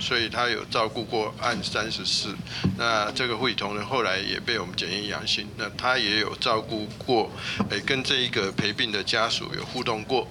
[0.00, 2.34] 所以他有照顾过案三十四，
[2.76, 7.30] 那这个会同仁后来也被我们检验阳性，那他也有照顾过，
[7.70, 10.26] 诶，跟这一个陪病的家属有互动过。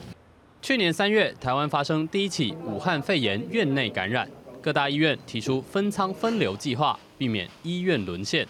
[0.62, 4.30] 去年三月，台湾发生第一起武汉肺炎院内感染。
[4.62, 8.48] 各大医院提出分仓分流计划，避免医院沦陷。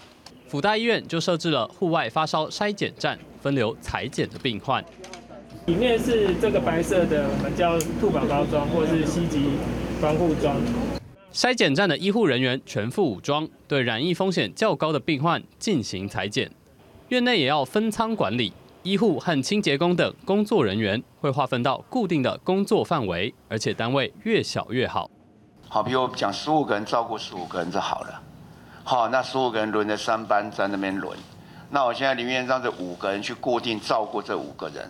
[0.47, 4.82] 辅大医院就设置了户外发烧筛检站，分流裁剪的病患。
[5.65, 9.49] 里面是这个白色的，我们叫兔宝包装或是西级
[9.99, 10.55] 防护装。
[11.34, 16.49] 筛检站的医护人员全副武装，对染疫风险较高的病患进行裁剪。
[17.09, 18.53] 院内也要分仓管理，
[18.84, 25.11] 医护和清洁工等工作人员会划分到固定的工作范围，而且单位越小越好。
[25.67, 28.22] 好，比如讲十五个人照顾十五个人就好了。
[28.84, 31.17] 好，那十五个人轮着三班在那边轮。
[31.69, 34.89] 那我现在里面让这五个人去固定照顾这五个人，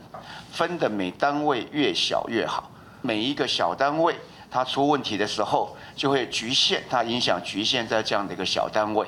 [0.52, 2.72] 分的每单位越小越好。
[3.02, 4.16] 每一个小单位
[4.50, 9.06] 它出问题的时候，就会局限，它影响局限在这样的一个小单位。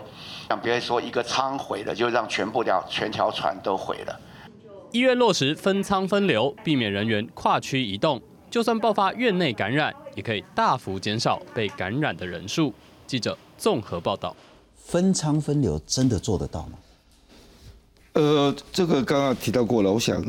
[0.50, 4.20] 像比如说一个仓毁了，就让全部条全条船都毁了。
[4.92, 8.22] 医院落实分仓分流，避免人员跨区移动。
[8.52, 12.72] 就算爆发院内感染，也可以大幅减少被感染的人数。
[13.08, 14.36] 记者综合报道：
[14.86, 16.74] 分仓分流真的做得到吗？
[18.14, 20.24] 呃，这个刚刚提到过了，我想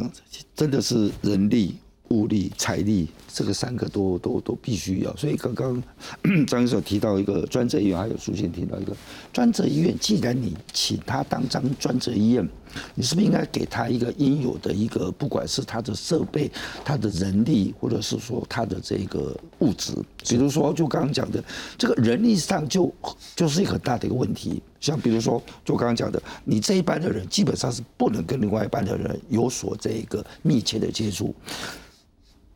[0.57, 1.77] 真的是人力。
[2.15, 5.15] 物力、财力，这个三个都都都必须要。
[5.17, 5.83] 所以刚刚
[6.47, 8.97] 张医生提到一个专责医院，还有苏先提到一个
[9.33, 9.93] 专责医院。
[9.99, 12.49] 既然你请他当张专责医院，
[12.95, 16.51] 你是不是应该给他一个应有的一个，不管是他的设备、
[16.85, 19.93] 他的人力，或者是说他的这个物质？
[20.29, 21.43] 比如说，就刚刚讲的
[21.77, 22.93] 这个人力上就
[23.35, 24.63] 就是一个很大的一个问题。
[24.81, 31.35] 像比如说，就刚刚讲的，你这一班的人基本上是不能跟另外一班的人有所这个密切的接触。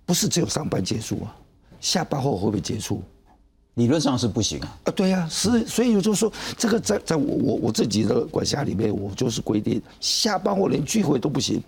[0.08, 1.36] 不是只有上班接触啊，
[1.82, 3.02] 下班后会不会接触？
[3.74, 4.78] 理论上是不行啊。
[4.84, 11.62] 啊，对呀，是，所以就是说，这个在在我我我自己的管辖里面，我就是规定下班后连聚会都不行。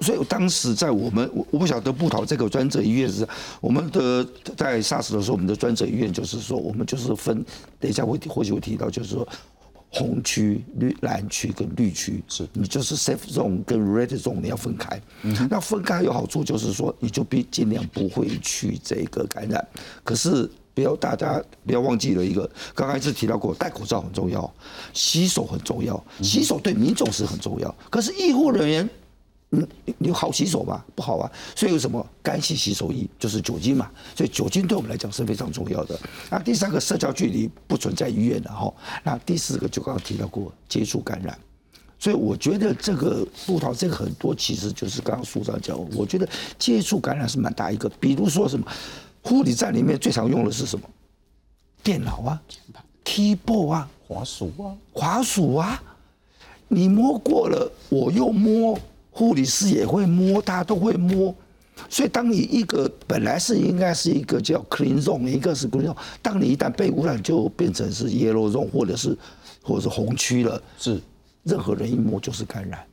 [0.00, 3.26] 所以当时在我们我我不晓得布桃这个专责医院是，
[3.62, 4.22] 我们的
[4.54, 7.42] 在 SARS 的时候，我们的专责医院就是说，我们就是分，
[7.80, 9.26] 等一下会或许会提到，就是说。
[9.96, 15.00] 红区、绿蓝区跟绿区，是你就是 safe zone 跟 red zone 你要分开。
[15.48, 19.66] 那分开有好处，就是说你就必尽量不会去这个感染。
[20.04, 24.52] 可是不要大家不要忘记了一个，刚开始提到过，戴口罩很重要，
[24.92, 27.74] 洗手很重要，洗手对民众是很重要。
[27.88, 28.88] 可是医护人员。
[29.50, 29.66] 嗯，
[29.98, 30.84] 你好洗手吧？
[30.94, 35.98] 不好啊，所以有什么干洗洗手液就是酒精嘛，所以酒精对我们来讲是非常重要的。
[36.28, 38.72] 那第三个社交距离不存在医院的哈。
[39.04, 41.38] 那第四个就刚刚提到过接触感染，
[41.98, 46.28] 所以我觉得这个布桃这个很多其实就是刚刚苏长讲，我觉得
[46.58, 47.88] 接触感染是蛮大一个。
[48.00, 48.66] 比如说什么
[49.22, 50.84] 护理站里面最常用的是什么？
[51.84, 52.42] 电脑啊
[53.04, 55.80] ，keyboard 啊，滑鼠啊，滑鼠啊。
[56.66, 58.76] 你摸过了，我又摸，
[59.16, 61.34] 护理师也会摸，大家都会摸。
[61.88, 69.16] 所以，当你一个本来是应该是一个叫 clean zone，一个是 green zone，当你一旦被污染，就变成是 yellow zone 或者是
[69.62, 70.62] 或者是红区了。
[70.78, 71.00] 是，
[71.44, 72.84] 任何人一摸就是感染。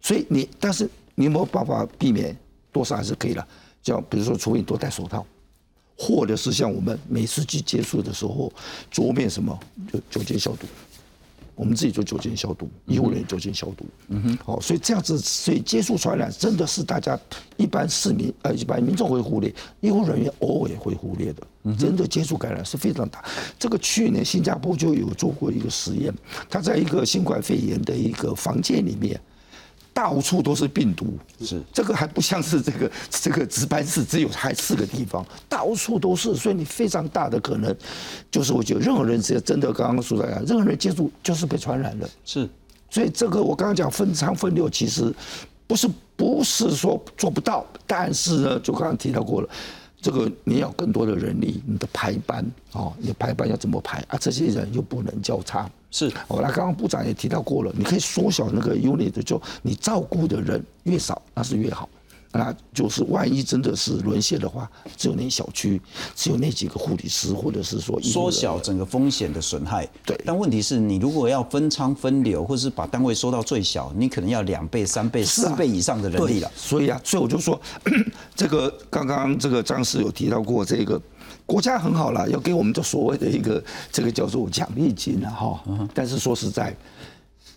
[0.00, 2.34] 所以你，但是你有没有办法避免？
[2.72, 3.46] 多少还是可以了。
[3.82, 5.26] 像比如说，除非你多戴手套，
[5.94, 8.50] 或者是像我们每次去接触的时候，
[8.90, 9.58] 桌面什么
[9.92, 10.66] 就酒精消毒。
[11.54, 13.84] 我们自己做酒精消毒，医护人员酒精消毒。
[14.08, 17.18] 嗯哼，好，所以这样子，所以接触传染真的是大家
[17.56, 21.42] 一般市民呃一般民众会忽略，医护人员偶尔也会忽略的。
[21.78, 23.22] 真的接触感染是非常大。
[23.58, 26.12] 这个去年新加坡就有做过一个实验，
[26.48, 29.20] 他在一个新冠肺炎的一个房间里面。
[29.92, 31.62] 到处都是病毒，是。
[31.72, 37.74] 这个还不像是这个这个值班室只有还四个地方，到处都是，所以你非常大的可能，
[38.30, 42.48] 就是我觉得任何人只要真的刚刚说的样，任何人接触就是被传染了，是，
[42.88, 45.12] 所以这个我刚刚讲分仓分流，其实
[45.66, 49.48] 不是不是说做不到，但是呢，就刚刚提到过了。
[50.00, 54.18] 这个你要更多的人力，你的排班哦，你的排班要怎么排啊？
[54.18, 56.06] 这些人又不能交叉，是。
[56.28, 61.88] 哦，那刚刚部长也提到过了，你可以缩小那个 unit，就你照顾的人越少，那是越好。
[62.32, 65.82] 那就是万一真的是沦陷的话，只有那小区，
[66.14, 69.84] 只有那几个护理师，或者是说缩小整个风险的损害。
[70.06, 70.16] 对。
[70.24, 76.48] 但问题是你如果要分仓分流，或者是把单位缩到最小，你可能要两倍、三倍、四倍以上的人力了。
[76.54, 77.60] 所以啊，所以我就说，
[78.36, 81.02] 这个刚刚这个张师有提到过，这个
[81.44, 83.60] 国家很好了，要给我们这所谓的一个
[83.90, 85.60] 这个叫做奖励金了，哈。
[85.92, 86.76] 但是说实在，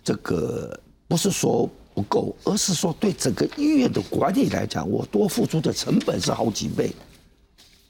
[0.03, 1.69] 这个不是说。
[1.93, 6.91] 不够，而是说对整个医院的管理来讲，我多付出的成本是好几倍，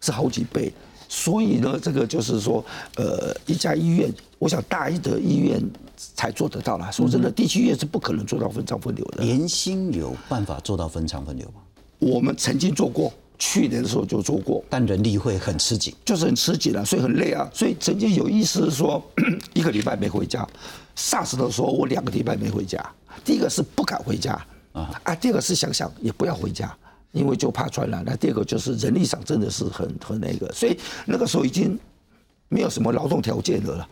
[0.01, 0.71] 是好几倍。
[1.09, 5.61] 所以呢，这个就是说，呃，一家医院，我想大医的医院
[6.15, 6.91] 才做得到了。
[6.91, 9.23] 说真的，地区医院是不可能做到分仓分流的。
[9.23, 11.61] 联心有办法做到分仓分流吗？
[11.99, 13.13] 我们曾经做过，
[13.45, 17.49] 去年的时候就做过，但人力会很吃紧，就是很吃紧啊，所以很累啊。
[17.53, 19.03] 所以曾经有意思说，
[19.53, 20.47] 一个礼拜没回家
[20.95, 22.81] ，SARS 的时候我两个礼拜没回家。
[23.25, 24.31] 第一个是不敢回家
[24.71, 26.73] 啊啊，第二个是想想也不要回家，
[27.11, 28.01] 因为就怕传染。
[28.05, 31.77] 那第二个就是人力上真的是很很那个，所以那个时候已经
[32.47, 33.85] 没有什么劳动条件的了。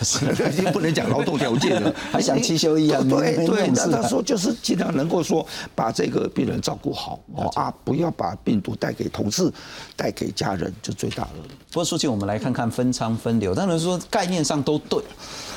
[0.00, 3.00] 已经不能讲劳动条件了， 还想七休一啊？
[3.08, 9.52] 对对，那他说就是尽量能够说把这个病人照顾好哦啊，不要把病毒带给同事，
[9.96, 11.30] 带给家人，就最大的。
[11.70, 15.02] 不过，说起我们来看看分仓分流，当然说概念上都对，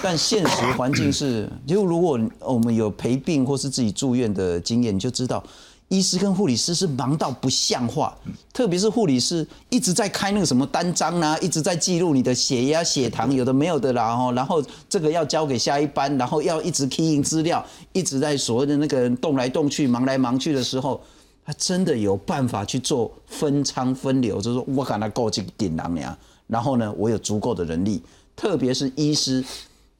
[0.01, 5.43] 但现实环境是，就如果我们有陪病或是自己住院的经验，你就知道。
[5.89, 8.17] 医师跟护理师是忙到不像话，
[8.51, 14.31] 特别是护理师一直在开那个什么单张啊，一直在记录你的血压、血糖，有的没有的啦。
[14.31, 17.63] 然后这个要交给下一班，然后要一直 key in 资料，
[17.93, 20.99] 一直在所谓的那个动来动去、忙来忙去的时候，
[21.45, 26.17] 他真的有办法去做分仓分流，就是说我赶来过去顶狼呀。
[26.47, 28.01] 然后呢，我有足够的人力，
[28.35, 29.43] 特别是医师，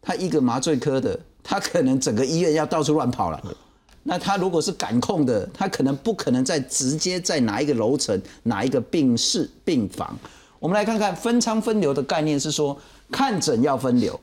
[0.01, 3.55] 他一个麻醉科的，他可能整个医院要到处乱跑了。
[4.07, 10.15] 那他如果是感控的，他可能不可能在直接在哪一个楼层、哪一个病室、病房。
[10.59, 12.77] 我们来看看分仓分流的概念是说，
[13.11, 14.19] 看诊要分流，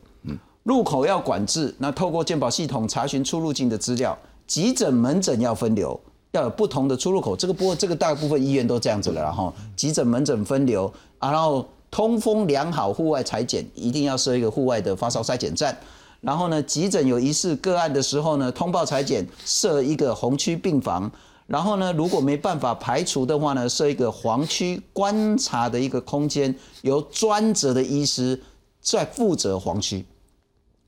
[0.62, 1.74] 入口要管制。
[1.78, 4.16] 那透过健保系统查询出入境的资料，
[4.46, 7.36] 急诊、门诊要分流，要有不同的出入口。
[7.36, 15.76] 这个不过这个大部分医院都这样子了，然后急诊、门诊分流，然后通风良好，户外裁剪一定要设一个户外的发烧筛检站。
[16.22, 21.10] 然后呢，急诊有疑似个案的时候呢，通报裁剪设一个红区病房。
[21.48, 28.40] 然后呢，如果没办法排除的话呢，设一个黄区观察的一个空间，由专责的医师
[28.80, 30.04] 在负责黄区。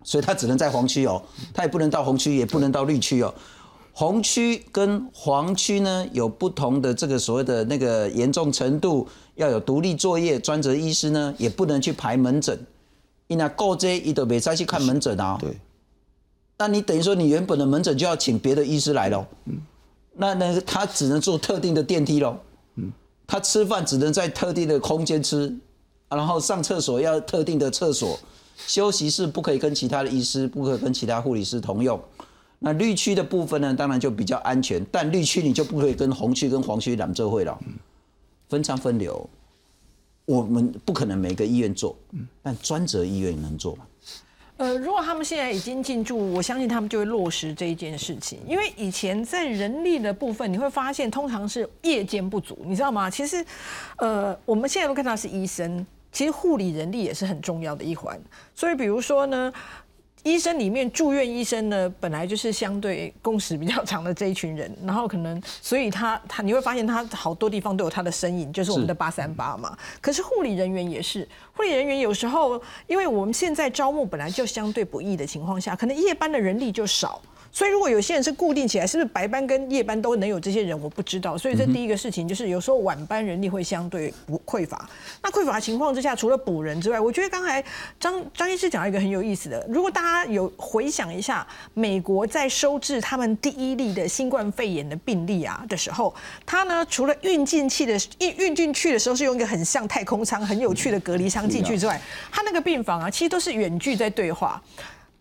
[0.05, 1.21] 所以他只能在黄区哦，
[1.53, 3.35] 他也不能到红区，也不能到绿区哦。
[3.93, 12.59] 红区跟黄区呢有不同的这个所谓的那个严重程度，要有独立作业，专责医师呢也不能去排门诊。
[13.35, 15.37] 你那够这，你都没再去看门诊啊？
[15.41, 15.59] 对。
[16.57, 19.27] 那你等于说，你原本的门诊就要请别的医师来喽。
[19.47, 19.61] 嗯。
[20.13, 22.39] 那那他只能坐特定的电梯喽。
[22.77, 22.93] 嗯。
[23.27, 25.53] 他吃饭只能在特定的空间吃，
[26.09, 28.17] 然后上厕所要特定的厕所，
[28.69, 32.01] 休息室不可以跟其他的医师，不可以跟其他护理师同用。
[32.61, 37.59] 那绿区的部分呢，当然就比较安全，但绿区你就不可以跟红区跟黄区两这会了。
[38.49, 39.29] 分仓分流。
[40.27, 41.97] 我们不可能每个医院做，
[42.43, 43.87] 但专责医院能做吗？
[44.57, 48.39] 呃，如果他们现在已经进驻，我相信他们就会落实这一件事情。
[48.47, 53.11] 因为以前在人力的部分，你会发现通常是夜间不足，你知道吗？
[53.11, 53.45] 其实，
[53.97, 58.19] 呃，我们现在都看到是医生，其实护理人力也是很重要的一环。
[58.55, 59.53] 所以，比如说呢。
[60.25, 69.77] 医生里面住院医生呢，本来就是相对工时比较长的这一群人，然后可能所以他他你会发现他好多地方都有他的身影，就是我们的八三八嘛。
[70.01, 77.21] 可是护理人员也是，护理人员有时候因为我们现在招募本来就相对不易的情况下，可能夜班的人力就少。
[77.55, 80.79] 所以，如果有些人是固定起来，是不是白班跟夜班都能有这些人？
[80.83, 81.39] 我不知道。
[81.39, 84.89] 所以，这第一个事情就是，有时候晚班人力会相对不匮乏。
[85.23, 87.65] 那匮乏情况之下，除了补人之外，我觉得刚才
[88.01, 89.65] 张张医师讲一个很有意思的。
[89.71, 96.13] 如果大家有回想一下，美国在收治他们第一例的新冠肺炎的病例啊的时候，
[96.45, 102.01] 他呢除了运进去的运运进去的时候是用一个很像太空舱、很有趣的隔离舱进去之外，
[102.33, 104.61] 他那个病房啊，其实都是远距在对话。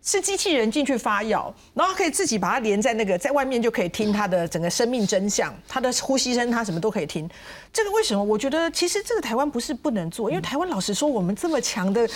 [0.04, 7.28] 是机器人进去发药，然后可以自己把它连在那个，在外面就可以听它的整个生命真相，它的呼吸声，它什么都可以听。
[7.72, 8.22] 这个为什么？
[8.22, 12.08] 我觉得其实这个台湾不是不能做，因为台湾老实说，我们这么强的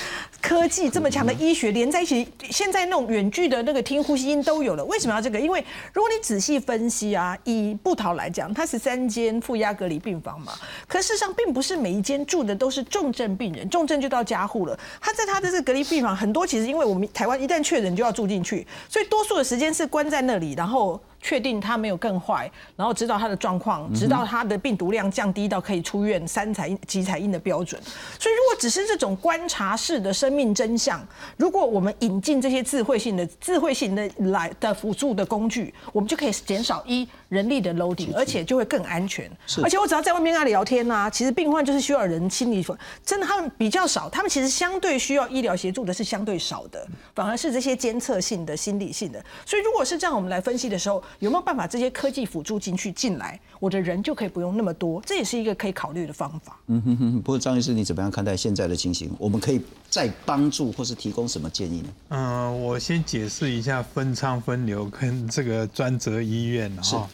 [0.43, 4.84] 科技，这么强的医学连在一起，现在那种远距的那个听呼吸音都有了。
[4.84, 5.41] 为什么要这个？
[5.41, 5.64] 因为
[5.95, 10.53] 如果你仔细分析啊，以布桃来讲，它是三间负压隔离病房嘛，
[10.86, 14.78] 可事实上并不是每一间住的都是重症病人，重症就到加护了。
[15.01, 21.01] 他在他的这个隔离病房，很多其实因为我们台湾一旦确人就要住进去，所以多数的时间是关在那里，然后。
[21.21, 27.81] 确定他没有更坏，然后知道他的状况，直到他的病毒量降低到可以出院三彩几彩印的标准。
[28.19, 31.05] 所以，如果只是这种观察式的生命真相，
[31.37, 39.31] 如果我们引进这些智慧性的、智慧性的来的辅助的工具，我们就可以减少一人力的 loading，而且就会更安全。
[39.62, 42.64] 而且我只要在外面跟他聊天啊，其实病患就是需要人心理，
[43.05, 49.25] 真的他们比较少，他们其实相对需要医疗协助的是相对少的，反而是这些监测性的、心理性的。
[49.45, 51.03] 所以，如果是这样，我们来分析的时候。
[51.19, 56.59] 有没有办法这些科技辅助进去进来，我的人就可以不用那么多，这也是一个可以考虑的方法。
[56.67, 57.23] 嗯哼哼。
[57.23, 59.11] 不过张医师，你怎么样看待现在的情形？
[59.19, 61.89] 我们可以再帮助或是提供什么建议呢？
[62.09, 67.09] 嗯，我先解释一下分仓分流跟这个专责医院哈。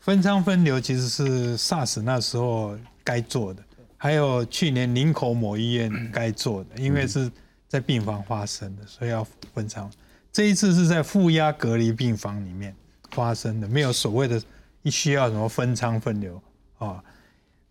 [0.00, 2.74] 分仓分流其实是 SARS 那时候
[3.04, 3.62] 该做的，
[3.96, 7.30] 还有去年林口某医院该做的，因为是
[7.66, 9.90] 在病房发生的，所以要分仓。
[10.32, 12.74] 这一次是在负压隔离病房里面
[13.18, 14.40] 发生的，没有所谓的
[14.84, 16.40] 需要什么分仓分流
[16.78, 17.02] 啊。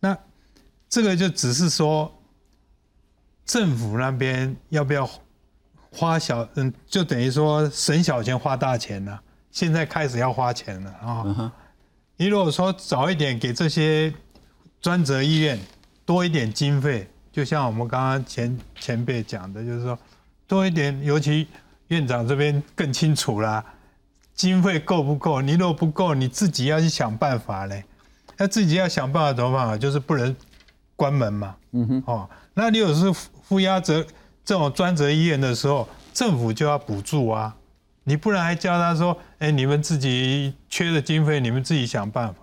[0.02, 0.18] 那
[0.89, 2.14] 这个就只是说，
[3.45, 5.10] 政府那边要不要
[5.89, 9.22] 花小嗯，就等于说省小钱花大钱了。
[9.50, 11.54] 现在开始要花钱了啊。
[12.18, 14.14] 你如果说早一点给这些
[14.82, 15.58] 专责医院
[16.06, 19.98] 多一点经费，就像我们刚刚前前辈讲的，就是说
[20.45, 21.48] 多一点，尤其。
[21.88, 23.64] 院长这边更清楚啦，
[24.38, 25.42] 经费够不够？
[25.42, 27.84] 你如果不够，你自己要去想办法嘞。
[28.38, 29.76] 那自己要想办法怎么办法？
[29.76, 30.34] 就是不能
[30.96, 31.56] 关门嘛。
[31.72, 32.04] 嗯哼。
[32.06, 33.12] 哦，那你有是
[33.42, 34.06] 负压责
[34.46, 37.56] 这种专责医院的时候，政府就要补助啊。
[38.04, 42.42] 你不然还叫他说：“哎，你们自己缺的经费，你们自己想办法。”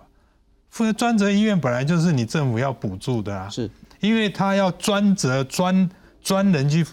[0.69, 3.49] 负专责医院本来就是你政府要补助的啊。
[3.49, 3.71] 是。
[4.01, 5.89] 因为他要专责专
[6.21, 6.85] 专人去。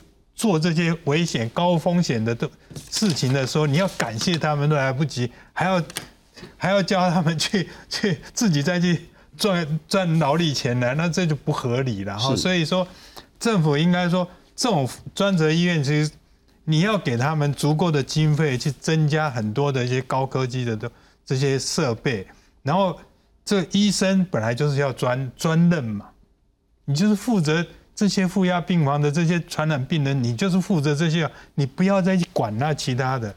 [0.42, 2.50] 做这些危险、高风险的的
[2.90, 5.80] 事情的时候，你要感谢他们都来不及，还要
[6.56, 12.34] 还要叫他们去 去自己再去赚赚劳力钱来，那这就不合理了哈。
[12.34, 12.84] 所以说，
[13.38, 16.10] 政府应该说，这种专责医院其实
[16.64, 20.90] 你要给他们足够的经费去增加很多的一些高科技的的
[21.24, 22.26] 这些设备，
[22.64, 22.98] 然后
[23.44, 26.06] 这医生本来就是要专专任嘛，
[26.86, 27.64] 你就是负责。
[27.94, 33.34] 这些负压病房的这些传染病人，你就是负责这些，你不要再去管那其他的。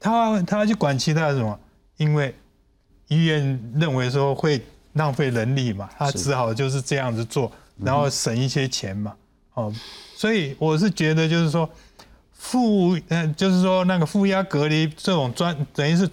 [0.00, 1.58] 他他去管其他的什么？
[1.98, 2.34] 因为
[3.08, 9.14] 医院认为说会浪费人力嘛，他只好就是这样子做，然后省一些钱嘛。
[9.54, 9.72] 哦，
[10.16, 11.68] 所以我是觉得就是说
[12.32, 16.08] 负嗯，就是说那个负压隔离这种专等于是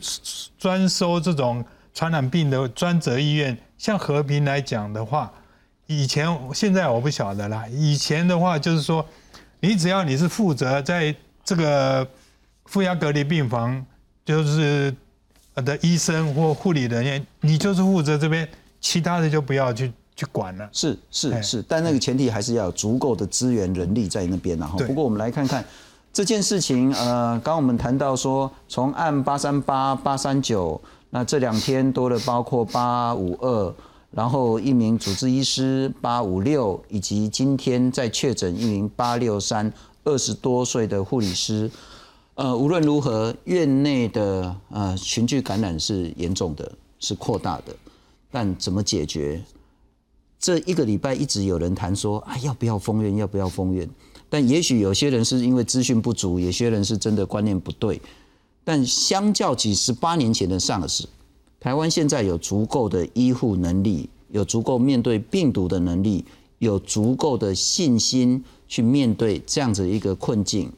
[0.58, 5.32] 专收这种传染病的专责医院，像和平来讲的话。
[5.88, 7.65] 以前现在我不晓得啦。
[7.71, 9.05] 以前的话就是说，
[9.59, 12.07] 你只要你是负责在这个
[12.65, 13.86] 负压隔离病房，
[14.25, 14.93] 就是
[15.55, 18.47] 的医生或护理人员，你就是负责这边，
[18.81, 20.67] 其他的就不要去去管了。
[20.71, 25.63] 是是是，但那个前提还是要有足够的资源人力在那边然后不过我们来看看
[26.11, 30.81] 这件事情，呃，刚刚我们谈到说，从按八三八八三九，
[31.11, 33.75] 那这两天多了包括八五二。
[34.16, 39.72] 然后一名主治医师八五六，以及今天在确诊一名八六三
[40.05, 41.70] 二十多岁的护理师，
[42.36, 47.76] 呃，无论如何，院内的呃群聚感染是严重的，是扩大的，
[48.32, 49.43] 但怎么解决？
[50.39, 53.18] 这一个礼拜一直有人谈说，啊，要不要封院？
[53.18, 53.89] 要不要封院？
[54.30, 58.01] 但也许有些人是因为资讯不足，有些人是真的观念不对。
[58.63, 61.03] 但相较起十八年前的 SARS，
[61.66, 66.24] 台湾现在有足够的医护能力，有足够面对病毒的能力，
[66.59, 70.72] 有足够的信心去面对这样子一个困境，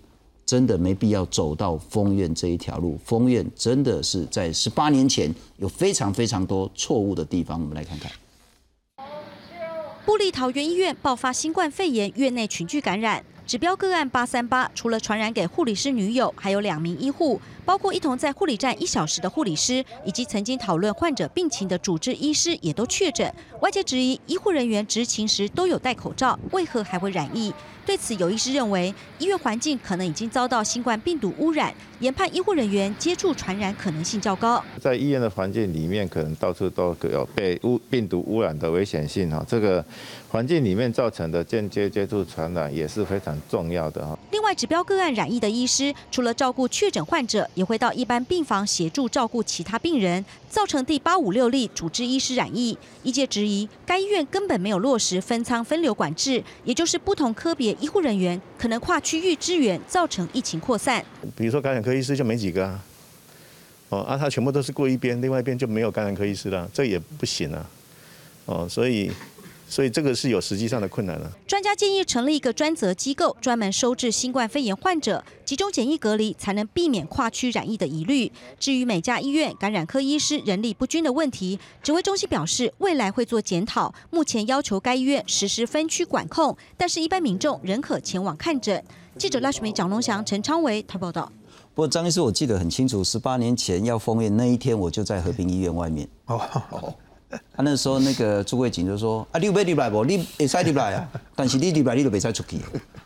[0.46, 2.98] 真的没必要走到封院这一条路。
[3.04, 8.10] 封院真的是在十八年前有非常非常多错误的地方，我们来看看。
[10.06, 23.30] 布利桃园医院爆发新冠肺炎院内群聚感染，指标个案八三八，除了传染给护理师女友，还有两名医护，包括一同在护理站一小时的护理师，以及曾经讨论患者病情的主治医师也都确诊。
[23.60, 27.54] 外界质疑医护人员执勤时都有戴口罩，为何还会染疫？
[27.86, 34.62] 对此，有医师认为医院环境可能已经遭到新冠病毒污染，研判医护人员接触传染可能性较高。
[34.82, 39.42] 在医院的环境里面，可能到处都有被污病毒污染的危险性哈。
[39.48, 39.84] 这个
[40.28, 44.20] 环境里面造成的间接接触传染也是非常重要的哈。
[44.32, 52.78] 另外，指标个案染疫的医师，除了照顾确诊患者，也会到一般病房协助照顾其他病人，造成第八五六例主治医师染疫。
[53.02, 61.04] 医界质疑，该医院根本没有落实分仓分流管制，也就是不同科别医护人员可能跨区域支援，造成疫情扩散。
[61.36, 62.80] 比如说感染科医师就没几个啊，
[63.90, 67.66] 哦啊，他全部都是过一边，另外一边就没有感染科医师了，这也不行啊，
[68.46, 69.12] 哦，所以。
[69.70, 71.32] 所以这个是有实际上的困难了。
[71.46, 78.32] 专家建议成立一个专责机构，专门收治新冠肺炎患者，集中检疫隔离，才能避免跨区染疫的疑虑。
[78.58, 83.94] 至于每家医院感染科医师人力不均的问题，指挥中心表示未来会做检讨。
[84.10, 88.84] 目前要求该医院实施分区管控，但是一般民众仍可前往看诊。
[89.18, 91.32] 记者赖淑梅、蒋龙祥、陈昌维台报道。
[91.74, 96.08] 不过张医师，我记得很清楚，十八年前要封院那一天，我就在和平医院外面。
[96.26, 96.96] 哦。
[97.30, 100.06] 他那时候那个朱慧锦就说：“啊，你别入来不？
[100.06, 102.60] 你会使入来啊， 但是你入来你就别再出去。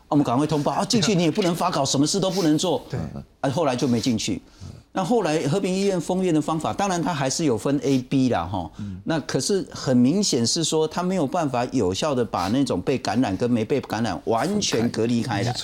[0.07, 2.84] 我们赶快通报啊，进去你也不能发稿，什么事都不能做。
[2.89, 2.99] 对，
[3.41, 4.41] 啊，后来就没进去。
[4.93, 8.69] 那后来和平医院封院的方法，当然它还是有分 A、B 啦，哈。
[9.05, 15.55] 那可是很明显是说，它没有办法有效的把那种被感染跟没被感染完全隔离开来。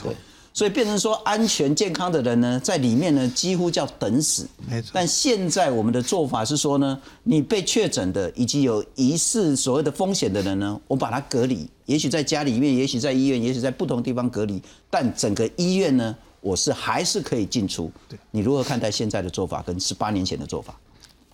[0.58, 4.50] 所以变成说安全健康的人呢，在里面呢几乎叫等死。
[4.68, 4.90] 没错。
[4.92, 14.60] 但现在我们的做法是说呢，你被确诊的以及有疑似所谓的风险的人呢，我把他隔离，也许在家里面，也许在医院，也许在不同地方隔离。
[14.90, 17.92] 但整个医院呢，我是还是可以进出。
[18.10, 18.18] 对。
[18.32, 20.76] 你如何看待现在的做法跟十八年前的做法？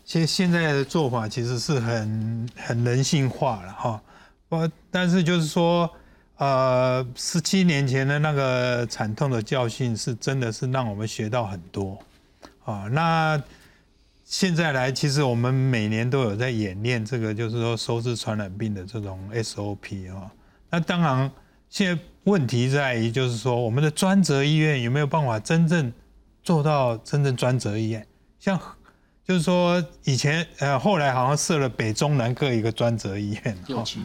[0.04, 4.02] 现现在的做法其实是很很人性化了哈。
[4.50, 5.90] 我但是就是说。
[6.38, 11.98] 呃，十七年前的那个惨痛的教训，是真的是让我们学到很多
[12.66, 12.88] 啊。
[12.92, 13.42] 那
[14.26, 20.32] 现在来，其实我们每年都有在演练这个，就是说收治传染病的这种 SOP 啊。
[20.72, 21.32] 那当然，
[21.70, 25.94] 现在问题在于，就是说我们的专责医院有没有办法真正
[26.42, 28.06] 做到真正专责医院？
[28.40, 28.60] 像
[29.24, 34.02] 就是说以前呃，后来好像设了北中南各一个专责医院，六期，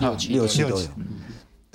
[0.00, 0.88] 六期六期都有。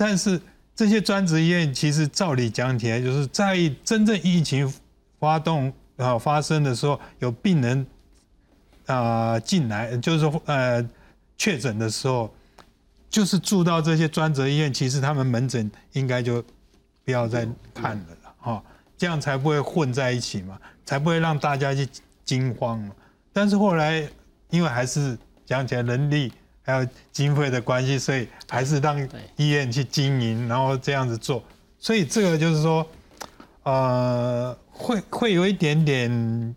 [0.00, 0.40] 但是
[0.74, 4.72] 这些专职医院其实照理讲起来，就是在真正疫情
[5.18, 7.86] 发动啊发生的时候，有病人
[8.86, 10.82] 啊进来，就是说呃
[11.36, 12.32] 确诊的时候，
[13.10, 16.42] 就是住到这些专职医院，其实他们门诊应该就
[17.04, 18.64] 不要再看了了哈，
[18.96, 21.86] 这样才不会混在一起嘛，才不会让大家去
[22.24, 22.94] 惊慌嘛。
[23.34, 24.08] 但是后来
[24.48, 26.32] 因为还是讲起来人力。
[26.62, 28.96] 还有经费的关系，所以还是让
[29.36, 31.42] 医院去经营，然后这样子做。
[31.78, 32.86] 所以这个就是说，
[33.62, 36.54] 呃，会会有一点点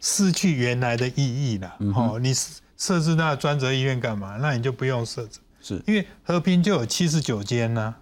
[0.00, 1.76] 失去原来的意义了。
[1.94, 2.34] 哦，你
[2.76, 4.36] 设置那专责医院干嘛？
[4.40, 7.94] 那你就不用设置，是因为和平就有七十九间呢。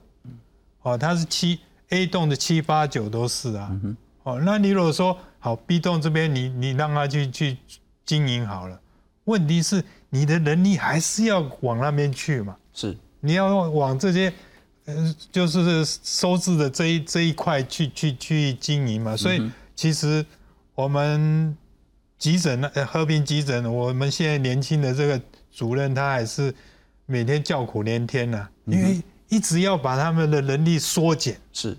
[0.81, 3.71] 哦，它是七 A 栋的七八九都是啊。
[4.23, 7.59] 哦，那你如果说好 B 栋这边，你你让他去去
[8.07, 8.81] 经营好了，
[9.25, 9.85] 问题是。
[10.15, 12.55] 你的能力还是要往那边去嘛？
[12.75, 14.31] 是，你要往这些，
[14.85, 19.17] 呃，就是收治的这一这一块去去去经营嘛。
[19.17, 20.23] 所以其实
[20.75, 21.57] 我们
[22.19, 25.19] 急诊呢，和平急诊，我们现在年轻的这个
[25.51, 26.55] 主任他还是
[27.07, 29.01] 每天叫苦连天呐，因为
[29.31, 31.39] 一直要把他们的能力缩减。
[31.55, 31.75] 是，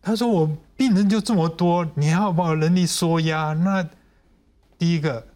[0.00, 3.84] 他说我病人就这么多，你要把我能力缩压，那
[4.78, 5.26] 第一个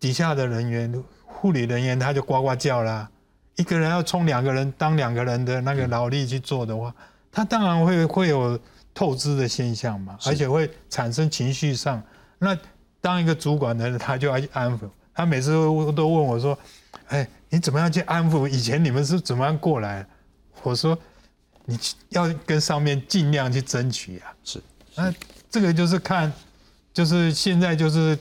[0.00, 1.04] 底下的人员。
[1.40, 3.08] 护理人员他就呱呱叫啦，
[3.56, 6.92] 一个人要冲两个人当两个人的那个劳力去做的话，
[7.30, 8.58] 他当然会会有
[8.92, 12.02] 透支的现象嘛，而且会产生情绪上。
[12.38, 12.56] 那
[13.00, 14.88] 当一个主管的人，他就要去安抚。
[15.14, 16.56] 他每次都都问我说
[17.08, 18.46] ：“哎，你怎么样去安抚？
[18.46, 20.06] 以前你们是怎么样过来？”
[20.62, 20.98] 我说
[21.66, 21.78] ：“你
[22.10, 24.34] 要跟上面尽量去争取啊。
[24.44, 24.62] 是，
[24.96, 25.12] 那
[25.50, 26.32] 这个就是看，
[26.92, 28.18] 就是现在就是，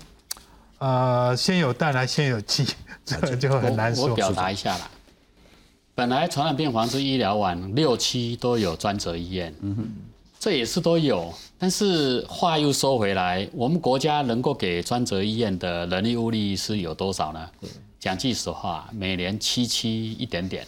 [0.79, 2.65] 呃，先有蛋来先有鸡，
[3.03, 4.09] 这个就很难说。
[4.09, 4.89] 我表达一下啦。
[5.95, 9.87] 本来传染病防治医疗网六期都有专责医院，嗯哼，
[10.39, 11.33] 这也是都有。
[11.57, 17.49] 但是话又说回来，我们国家能够给专责医院的人力物力是有多少呢？
[17.99, 20.63] 讲句实话，每年七七一点点，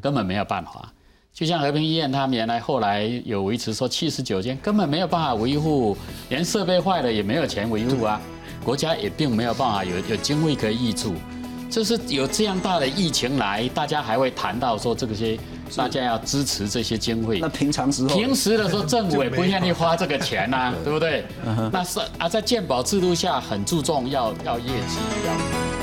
[0.00, 0.92] 根本没有办法。
[1.34, 5.96] 就像和平医院，他们原来后来有维持说七十九间，根本没有办法维护，
[6.28, 8.20] 连设备坏了也没有钱维护啊。
[8.64, 11.14] 国家也并没有办法有有经费可以挹注。
[11.70, 15.38] 就是有这样大的疫情来，大家还会谈到说这些，
[15.76, 17.38] 大家要支持这些经费。
[17.40, 21.24] 那平常时候，平时的时候政府也不愿意花这个钱 呐，对不对？
[21.72, 25.79] 那是啊，在健保制度下很注重要要业绩要。